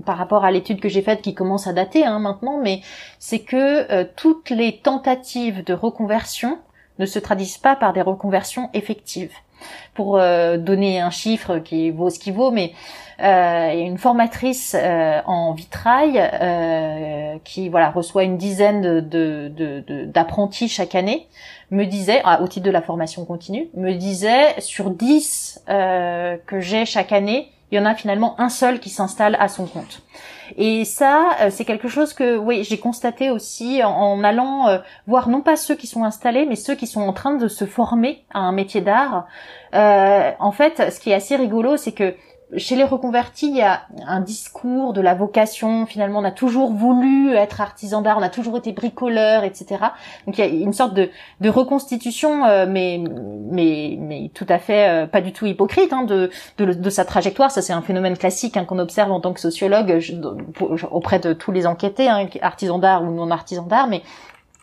[0.05, 2.80] par rapport à l'étude que j'ai faite, qui commence à dater hein, maintenant, mais
[3.20, 6.59] c'est que toutes les tentatives de reconversion
[6.99, 9.33] ne se traduisent pas par des reconversions effectives.
[9.95, 12.73] Pour euh, donner un chiffre qui vaut ce qui vaut, mais
[13.23, 16.21] euh, une formatrice euh, en vitrail
[17.43, 21.27] qui voilà reçoit une dizaine de, d'apprentis chaque année,
[21.71, 26.85] me disait, ah, au titre de la formation continue, me disait sur 10 que j'ai
[26.85, 30.03] chaque année, il y en a finalement un seul qui s'installe à son compte.
[30.57, 35.29] Et ça, euh, c'est quelque chose que oui, j'ai constaté aussi en, allant euh, voir
[35.29, 38.25] non pas ceux qui sont installés, mais ceux qui sont en train de se former
[38.33, 39.27] à un métier d'art.
[39.75, 42.14] Euh, en fait, ce qui est assez rigolo, c'est que
[42.57, 45.85] chez les reconvertis, il y a un discours de la vocation.
[45.85, 49.67] Finalement, on a toujours voulu être artisan d'art, on a toujours été bricoleur, etc.
[50.27, 51.11] Donc il y a une sorte de,
[51.49, 53.03] reconstitution, euh, mais,
[53.51, 57.05] mais, mais tout à fait euh, pas du tout hypocrite hein, de, de, de, sa
[57.05, 57.51] trajectoire.
[57.51, 60.01] Ça, c'est un phénomène classique hein, qu'on observe en tant que sociologue
[60.91, 64.03] auprès de tous les enquêtés, hein, artisans d'art ou non artisans d'art, mais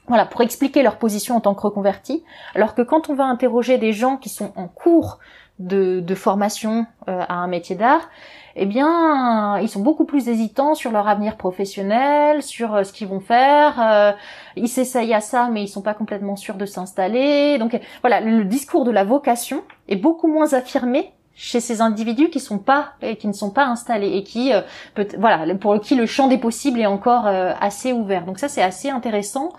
[0.07, 2.23] voilà, pour expliquer leur position en tant que reconvertis.
[2.55, 5.19] Alors que quand on va interroger des gens qui sont en cours
[5.59, 8.09] de, formation euh, à un métier d'art,
[8.55, 13.07] eh bien, ils sont beaucoup plus hésitants sur leur avenir professionnel, sur euh, ce qu'ils
[13.07, 13.81] vont faire.
[13.81, 14.11] Euh,
[14.55, 17.57] ils s'essayent à ça, mais ils sont pas complètement sûrs de s'installer.
[17.57, 22.39] Donc voilà, le discours de la vocation est beaucoup moins affirmé chez ces individus qui
[22.39, 24.51] sont pas et qui ne sont pas installés et qui
[24.93, 28.25] peut, voilà pour qui le champ des possibles est encore assez ouvert.
[28.25, 29.51] Donc ça c'est assez intéressant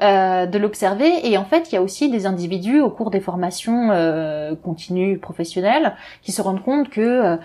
[0.00, 1.28] de l'observer.
[1.28, 3.88] Et en fait il y a aussi des individus au cours des formations
[4.62, 7.38] continues professionnelles qui se rendent compte que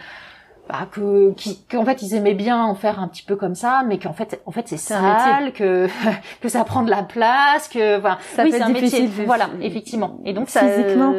[0.74, 1.36] bah, que
[1.70, 4.42] qu'en fait ils aimaient bien en faire un petit peu comme ça mais qu'en fait
[4.48, 5.88] en fait c'est sale que
[6.42, 9.08] que ça prend de la place que enfin ça oui, c'est un métier.
[9.24, 10.18] voilà effectivement.
[10.26, 11.14] Et donc ça physiquement.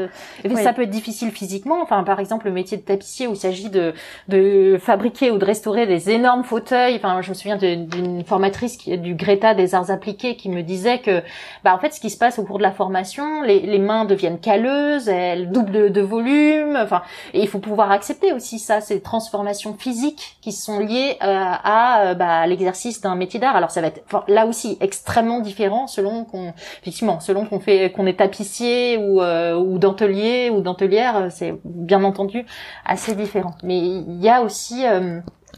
[0.57, 1.81] ça peut être difficile physiquement.
[1.81, 3.95] Enfin par exemple le métier de tapissier où il s'agit de
[4.27, 6.97] de fabriquer ou de restaurer des énormes fauteuils.
[6.97, 10.99] Enfin je me souviens d'une formatrice qui du Greta des arts appliqués qui me disait
[10.99, 11.23] que
[11.63, 14.05] bah en fait ce qui se passe au cours de la formation les, les mains
[14.05, 16.77] deviennent calleuses elles doublent de, de volume.
[16.77, 17.03] Enfin
[17.35, 21.27] et il faut pouvoir accepter aussi ça c'est transformer transformations physiques qui sont liées euh,
[21.27, 23.57] à euh, bah, l'exercice d'un métier d'art.
[23.57, 28.07] Alors ça va être là aussi extrêmement différent selon qu'on effectivement selon qu'on fait qu'on
[28.07, 32.47] est tapissier ou euh, ou dentelier ou dentelière, c'est bien entendu
[32.85, 33.55] assez différent.
[33.63, 34.85] Mais il y a aussi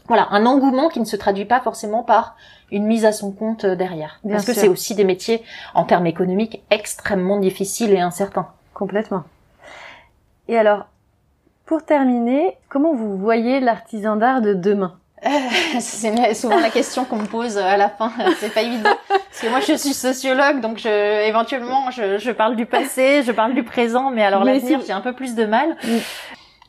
[0.07, 2.35] voilà un engouement qui ne se traduit pas forcément par
[2.71, 4.19] une mise à son compte derrière.
[4.29, 5.41] Parce que c'est aussi des métiers
[5.73, 8.47] en termes économiques extrêmement difficiles et incertains.
[8.73, 9.23] Complètement.
[10.49, 10.85] Et alors,
[11.67, 14.97] pour terminer, comment vous voyez l'artisan d'art de demain?
[15.79, 18.11] C'est souvent la question qu'on me pose à la fin.
[18.39, 22.55] C'est pas évident parce que moi je suis sociologue, donc je, éventuellement je, je parle
[22.55, 25.75] du passé, je parle du présent, mais alors l'avenir j'ai un peu plus de mal.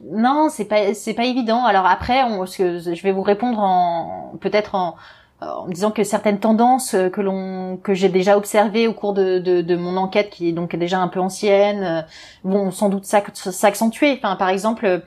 [0.00, 1.64] Non, c'est pas c'est pas évident.
[1.64, 4.96] Alors après, on, que je vais vous répondre en peut-être en
[5.40, 9.38] en disant que certaines tendances euh, que l'on que j'ai déjà observées au cours de,
[9.38, 12.02] de, de, mon enquête qui est donc déjà un peu ancienne euh,
[12.44, 14.18] vont sans doute s'accentuer.
[14.18, 15.02] Enfin, par exemple,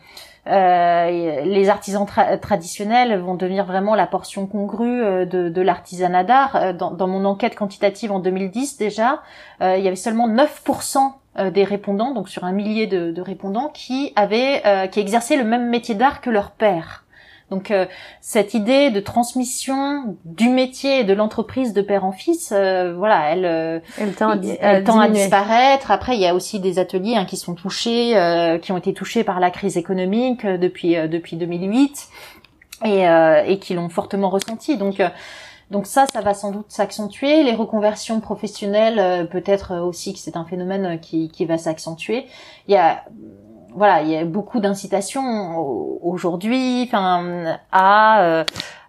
[0.48, 2.06] euh, les artisans
[2.42, 6.74] traditionnels vont devenir vraiment la portion congrue euh, de, de l'artisanat d'art.
[6.74, 9.22] Dans, dans, mon enquête quantitative en 2010 déjà,
[9.62, 11.14] euh, il y avait seulement 9%
[11.54, 15.70] des répondants, donc sur un millier de, de répondants, qui avaient, qui exerçaient le même
[15.70, 17.01] métier d'art que leur père.
[17.52, 17.86] Donc euh,
[18.22, 23.30] cette idée de transmission du métier et de l'entreprise de père en fils, euh, voilà,
[23.30, 25.92] elle, euh, elle tend, à, disparaître.
[25.92, 28.16] Après, il y a aussi des ateliers hein, qui sont touchés,
[28.62, 32.08] qui ont été touchés par la crise économique depuis depuis 2008
[32.86, 33.04] et,
[33.48, 34.78] et qui l'ont fortement ressenti.
[34.78, 35.02] Donc
[35.72, 37.44] donc ça, ça va sans doute s'accentuer.
[37.44, 42.26] Les reconversions professionnelles, peut-être aussi que c'est un phénomène qui, qui va s'accentuer.
[42.68, 43.04] Il y a
[43.74, 45.58] voilà, il y a beaucoup d'incitations
[46.04, 48.44] aujourd'hui, enfin, à euh,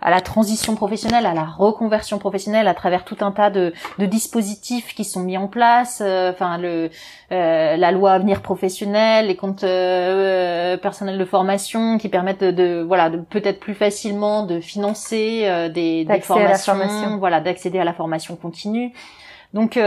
[0.05, 4.07] à la transition professionnelle, à la reconversion professionnelle, à travers tout un tas de, de
[4.07, 6.91] dispositifs qui sont mis en place, euh, enfin le
[7.31, 13.19] euh, la loi avenir professionnel, les comptes personnels de formation qui permettent de, voilà de
[13.19, 18.93] peut-être plus facilement de financer des, des formations, voilà d'accéder à la formation continue.
[19.55, 19.79] Donc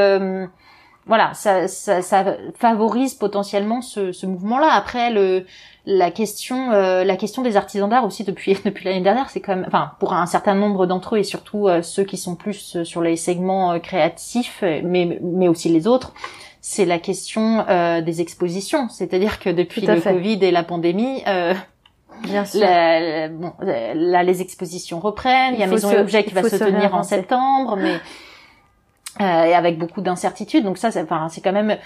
[1.07, 4.71] voilà, ça, ça, ça, favorise potentiellement ce, ce mouvement-là.
[4.71, 5.45] Après, le,
[5.85, 9.55] la question, euh, la question des artisans d'art aussi depuis depuis l'année dernière, c'est quand
[9.55, 12.75] même, enfin, pour un certain nombre d'entre eux et surtout euh, ceux qui sont plus
[12.75, 16.13] euh, sur les segments créatifs, mais mais aussi les autres,
[16.59, 17.63] c'est la question
[18.01, 18.89] des expositions.
[18.89, 21.23] C'est-à-dire que depuis le Covid et la pandémie.
[22.23, 22.61] Bien sûr.
[22.61, 25.53] bon, là, les expositions reprennent.
[25.53, 27.97] Il, y a Maison et Objet qui va se tenir en septembre, mais euh,
[29.19, 30.63] et avec beaucoup d'incertitudes.
[30.63, 31.77] Donc ça, c'est, enfin, c'est quand même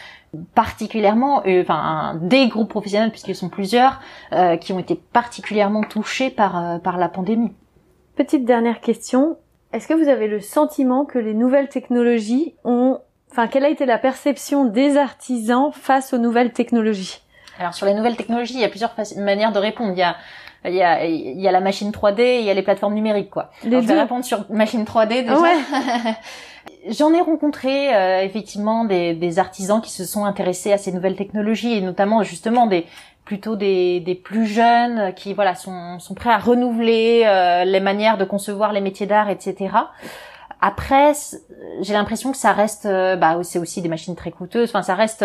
[0.56, 4.00] particulièrement, euh, enfin, des groupes professionnels puisqu'ils sont plusieurs
[4.34, 7.54] euh, qui ont été particulièrement touchés par par la pandémie.
[8.16, 9.38] Petite dernière question
[9.72, 13.00] est-ce que vous avez le sentiment que les nouvelles technologies ont,
[13.32, 17.22] enfin, quelle a été la perception des artisans face aux nouvelles technologies?
[17.60, 19.92] Alors sur les nouvelles technologies, il y a plusieurs manières de répondre.
[19.92, 20.16] Il y a
[20.66, 22.94] il y a, il y a la machine 3D et il y a les plateformes
[22.94, 23.50] numériques quoi.
[23.64, 25.40] Les je vais répondre sur machine 3D déjà.
[25.40, 25.56] Ouais.
[26.90, 31.16] J'en ai rencontré euh, effectivement des, des, artisans qui se sont intéressés à ces nouvelles
[31.16, 32.86] technologies et notamment justement des
[33.26, 38.18] plutôt des, des plus jeunes qui voilà sont, sont prêts à renouveler euh, les manières
[38.18, 39.76] de concevoir les métiers d'art, etc.
[40.62, 41.14] Après,
[41.82, 44.70] j'ai l'impression que ça reste, euh, bah c'est aussi des machines très coûteuses.
[44.70, 45.24] Enfin, ça reste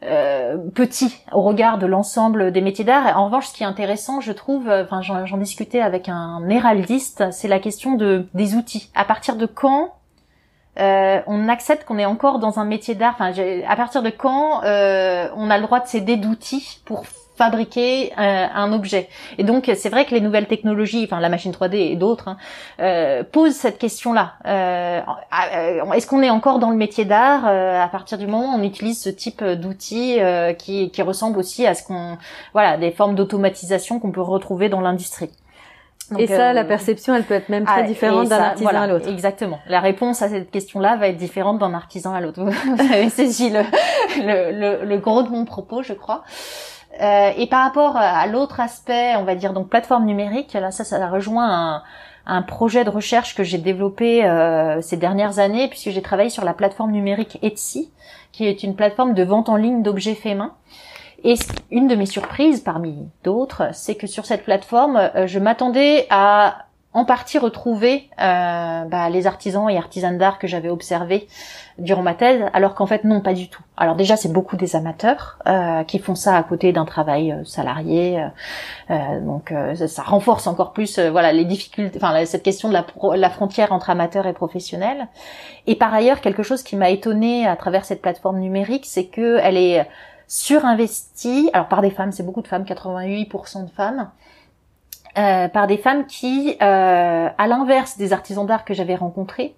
[0.00, 3.18] petit au regard de l'ensemble des métiers d'art.
[3.18, 7.48] En revanche, ce qui est intéressant, je trouve, enfin j'en discutais avec un héraldiste, c'est
[7.48, 8.90] la question de des outils.
[8.94, 9.94] À partir de quand
[10.78, 13.14] euh, on accepte qu'on est encore dans un métier d'art?
[13.18, 13.32] Enfin,
[13.66, 17.04] à partir de quand euh, on a le droit de céder d'outils pour
[17.38, 19.08] fabriquer euh, un objet.
[19.38, 23.24] Et donc c'est vrai que les nouvelles technologies, enfin la machine 3D et d'autres, hein,
[23.32, 24.34] posent cette question-là.
[25.94, 29.00] Est-ce qu'on est encore dans le métier d'art à partir du moment où on utilise
[29.00, 30.18] ce type d'outils
[30.58, 32.18] qui, qui ressemble aussi à ce qu'on,
[32.52, 35.30] voilà, des formes d'automatisation qu'on peut retrouver dans l'industrie
[36.16, 38.86] et ça, la euh, perception, elle peut être même très ah, différente d'un artisan à
[38.86, 39.08] l'autre.
[39.08, 39.58] Exactement.
[39.66, 42.42] La réponse à cette question-là va être différente d'un artisan à l'autre.
[42.42, 43.62] Vous avez saisi le,
[44.16, 46.24] le, le, gros de mon propos, je crois.
[47.00, 50.84] Euh, et par rapport à l'autre aspect, on va dire donc plateforme numérique, là ça,
[50.84, 51.82] ça rejoint
[52.26, 56.44] un, projet de recherche que j'ai développé euh, ces dernières années, puisque j'ai travaillé sur
[56.44, 57.92] la plateforme numérique Etsy,
[58.32, 60.52] qui est une plateforme de vente en ligne d'objets faits main.
[61.24, 61.34] Et
[61.70, 66.67] une de mes surprises parmi d'autres, c'est que sur cette plateforme, euh, je m'attendais à
[66.98, 71.28] en partie retrouver euh, bah, les artisans et artisanes d'art que j'avais observés
[71.78, 73.62] durant ma thèse, alors qu'en fait non, pas du tout.
[73.76, 77.44] Alors déjà, c'est beaucoup des amateurs euh, qui font ça à côté d'un travail euh,
[77.44, 78.26] salarié,
[78.90, 79.54] euh, donc
[79.86, 82.84] ça, renforce encore plus voilà les difficultés, enfin cette question de la,
[83.16, 85.06] la frontière entre amateurs et professionnels.
[85.66, 89.38] Et par ailleurs, quelque chose qui m'a étonnée à travers cette plateforme numérique, c'est que
[89.40, 89.86] elle est
[90.26, 94.10] surinvestie, alors par des femmes, c'est beaucoup de femmes, 88% de femmes,
[95.16, 99.54] euh, par des femmes qui, euh, à l'inverse des artisans d'art que j'avais rencontrés,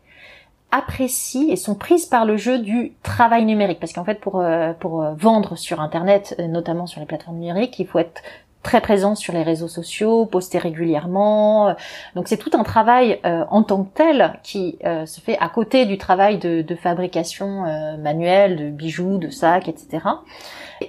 [0.70, 3.80] apprécient et sont prises par le jeu du travail numérique.
[3.80, 7.86] Parce qu'en fait, pour, euh, pour vendre sur Internet, notamment sur les plateformes numériques, il
[7.86, 8.22] faut être
[8.62, 11.74] très présent sur les réseaux sociaux, poster régulièrement.
[12.14, 15.96] Donc c'est tout un travail en tant que tel qui se fait à côté du
[15.96, 17.62] travail de, de fabrication
[17.96, 20.05] manuelle, de bijoux, de sacs, etc.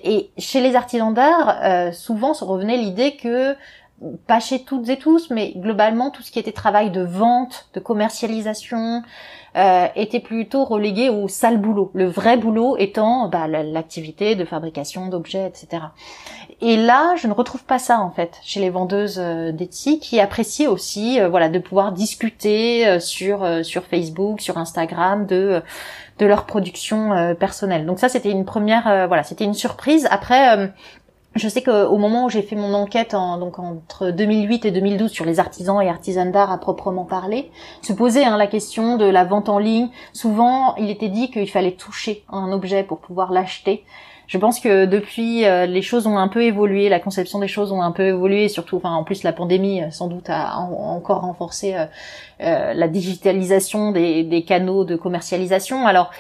[0.04, 3.56] Et chez les artisans d'art, souvent se revenait l'idée que
[4.28, 7.80] pas chez toutes et tous, mais globalement tout ce qui était travail de vente, de
[7.80, 9.04] commercialisation,
[9.58, 11.92] euh, était plutôt relégué au sale boulot.
[11.94, 15.84] Le vrai boulot étant bah, l'activité de fabrication d'objets, etc.
[16.62, 20.22] Et là, je ne retrouve pas ça en fait chez les vendeuses euh, d'Etsy qui
[20.22, 25.62] apprécient aussi, euh, voilà, de pouvoir discuter sur sur Facebook, sur Instagram de
[26.20, 27.86] de leur production personnelle.
[27.86, 30.08] Donc ça, c'était une première, voilà, c'était une surprise.
[30.12, 30.72] Après,
[31.36, 35.10] je sais qu'au moment où j'ai fait mon enquête, en, donc entre 2008 et 2012
[35.10, 37.52] sur les artisans et artisanes d'art à proprement parler,
[37.82, 39.90] se posait hein, la question de la vente en ligne.
[40.12, 43.86] Souvent, il était dit qu'il fallait toucher un objet pour pouvoir l'acheter.
[44.28, 47.74] Je pense que depuis, euh, les choses ont un peu évolué, la conception des choses
[47.74, 51.76] ont un peu évolué, surtout, en plus, la pandémie, euh, sans doute, a encore renforcé
[51.76, 55.86] euh, la digitalisation des, des canaux de commercialisation.
[55.86, 56.12] Alors,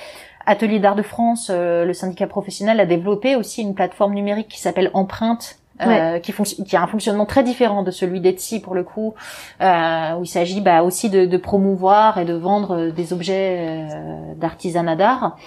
[0.46, 4.60] Atelier d'art de France, euh, le syndicat professionnel a développé aussi une plateforme numérique qui
[4.60, 5.58] s'appelle Empreinte.
[5.82, 9.16] Euh, qui, qui, a un fonctionnement très différent de celui d'Etsy pour le coup,
[9.62, 13.88] euh, où il s'agit bah, aussi de, de, promouvoir et de vendre des objets
[14.36, 15.38] d'artisanat d'art.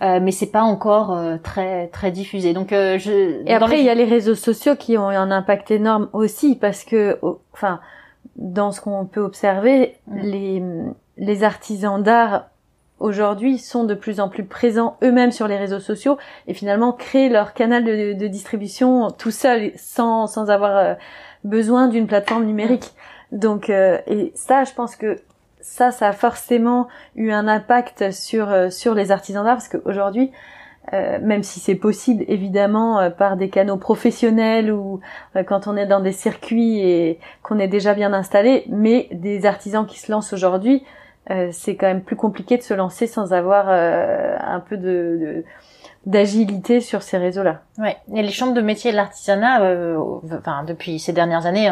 [0.00, 2.52] mais c'est pas encore très très diffusé.
[2.52, 6.08] Donc je, et après il y a les réseaux sociaux qui ont un impact énorme
[6.12, 7.20] aussi parce que
[7.52, 7.78] enfin
[8.34, 10.18] dans ce qu'on peut observer mm.
[10.20, 10.62] les
[11.16, 12.46] les artisans d'art
[12.98, 16.16] aujourd'hui sont de plus en plus présents eux-mêmes sur les réseaux sociaux
[16.46, 20.94] et finalement créent leur canal de, distribution tout seul sans, sans avoir euh,
[21.44, 22.92] besoin d'une plateforme numérique.
[23.32, 25.18] Donc euh, et ça je pense que
[25.60, 30.30] ça ça a forcément eu un impact sur euh, sur les artisans d'art parce qu'aujourd'hui
[31.20, 35.00] même si c'est possible évidemment par des canaux professionnels ou
[35.48, 39.84] quand on est dans des circuits et qu'on est déjà bien installé, mais des artisans
[39.84, 40.84] qui se lancent aujourd'hui,
[41.30, 45.44] euh, c'est quand même plus compliqué de se lancer sans avoir euh, un peu de,
[46.06, 47.62] d'agilité sur ces réseaux-là.
[47.78, 47.96] Ouais.
[48.14, 49.98] Et les chambres de métiers de l'artisanat, euh,
[50.38, 51.68] enfin depuis ces dernières années,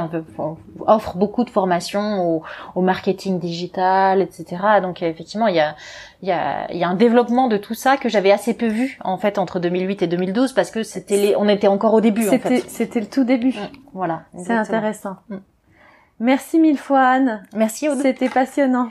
[0.87, 2.43] offrent beaucoup de formations au,
[2.75, 4.57] au, marketing digital, etc.
[4.83, 5.77] Donc effectivement, il y a,
[6.21, 8.67] il y a, il y a un développement de tout ça que j'avais assez peu
[8.67, 12.01] vu en fait entre 2008 et 2012 parce que c'était les, on était encore au
[12.01, 12.25] début.
[12.25, 12.69] C'était, en fait.
[12.69, 13.51] c'était le tout début.
[13.51, 13.69] Mm.
[13.93, 14.23] Voilà.
[14.37, 15.17] C'est intéressant.
[15.29, 15.37] Mm.
[16.19, 17.45] Merci mille fois Anne.
[17.55, 17.99] Merci Aude.
[17.99, 18.91] C'était passionnant.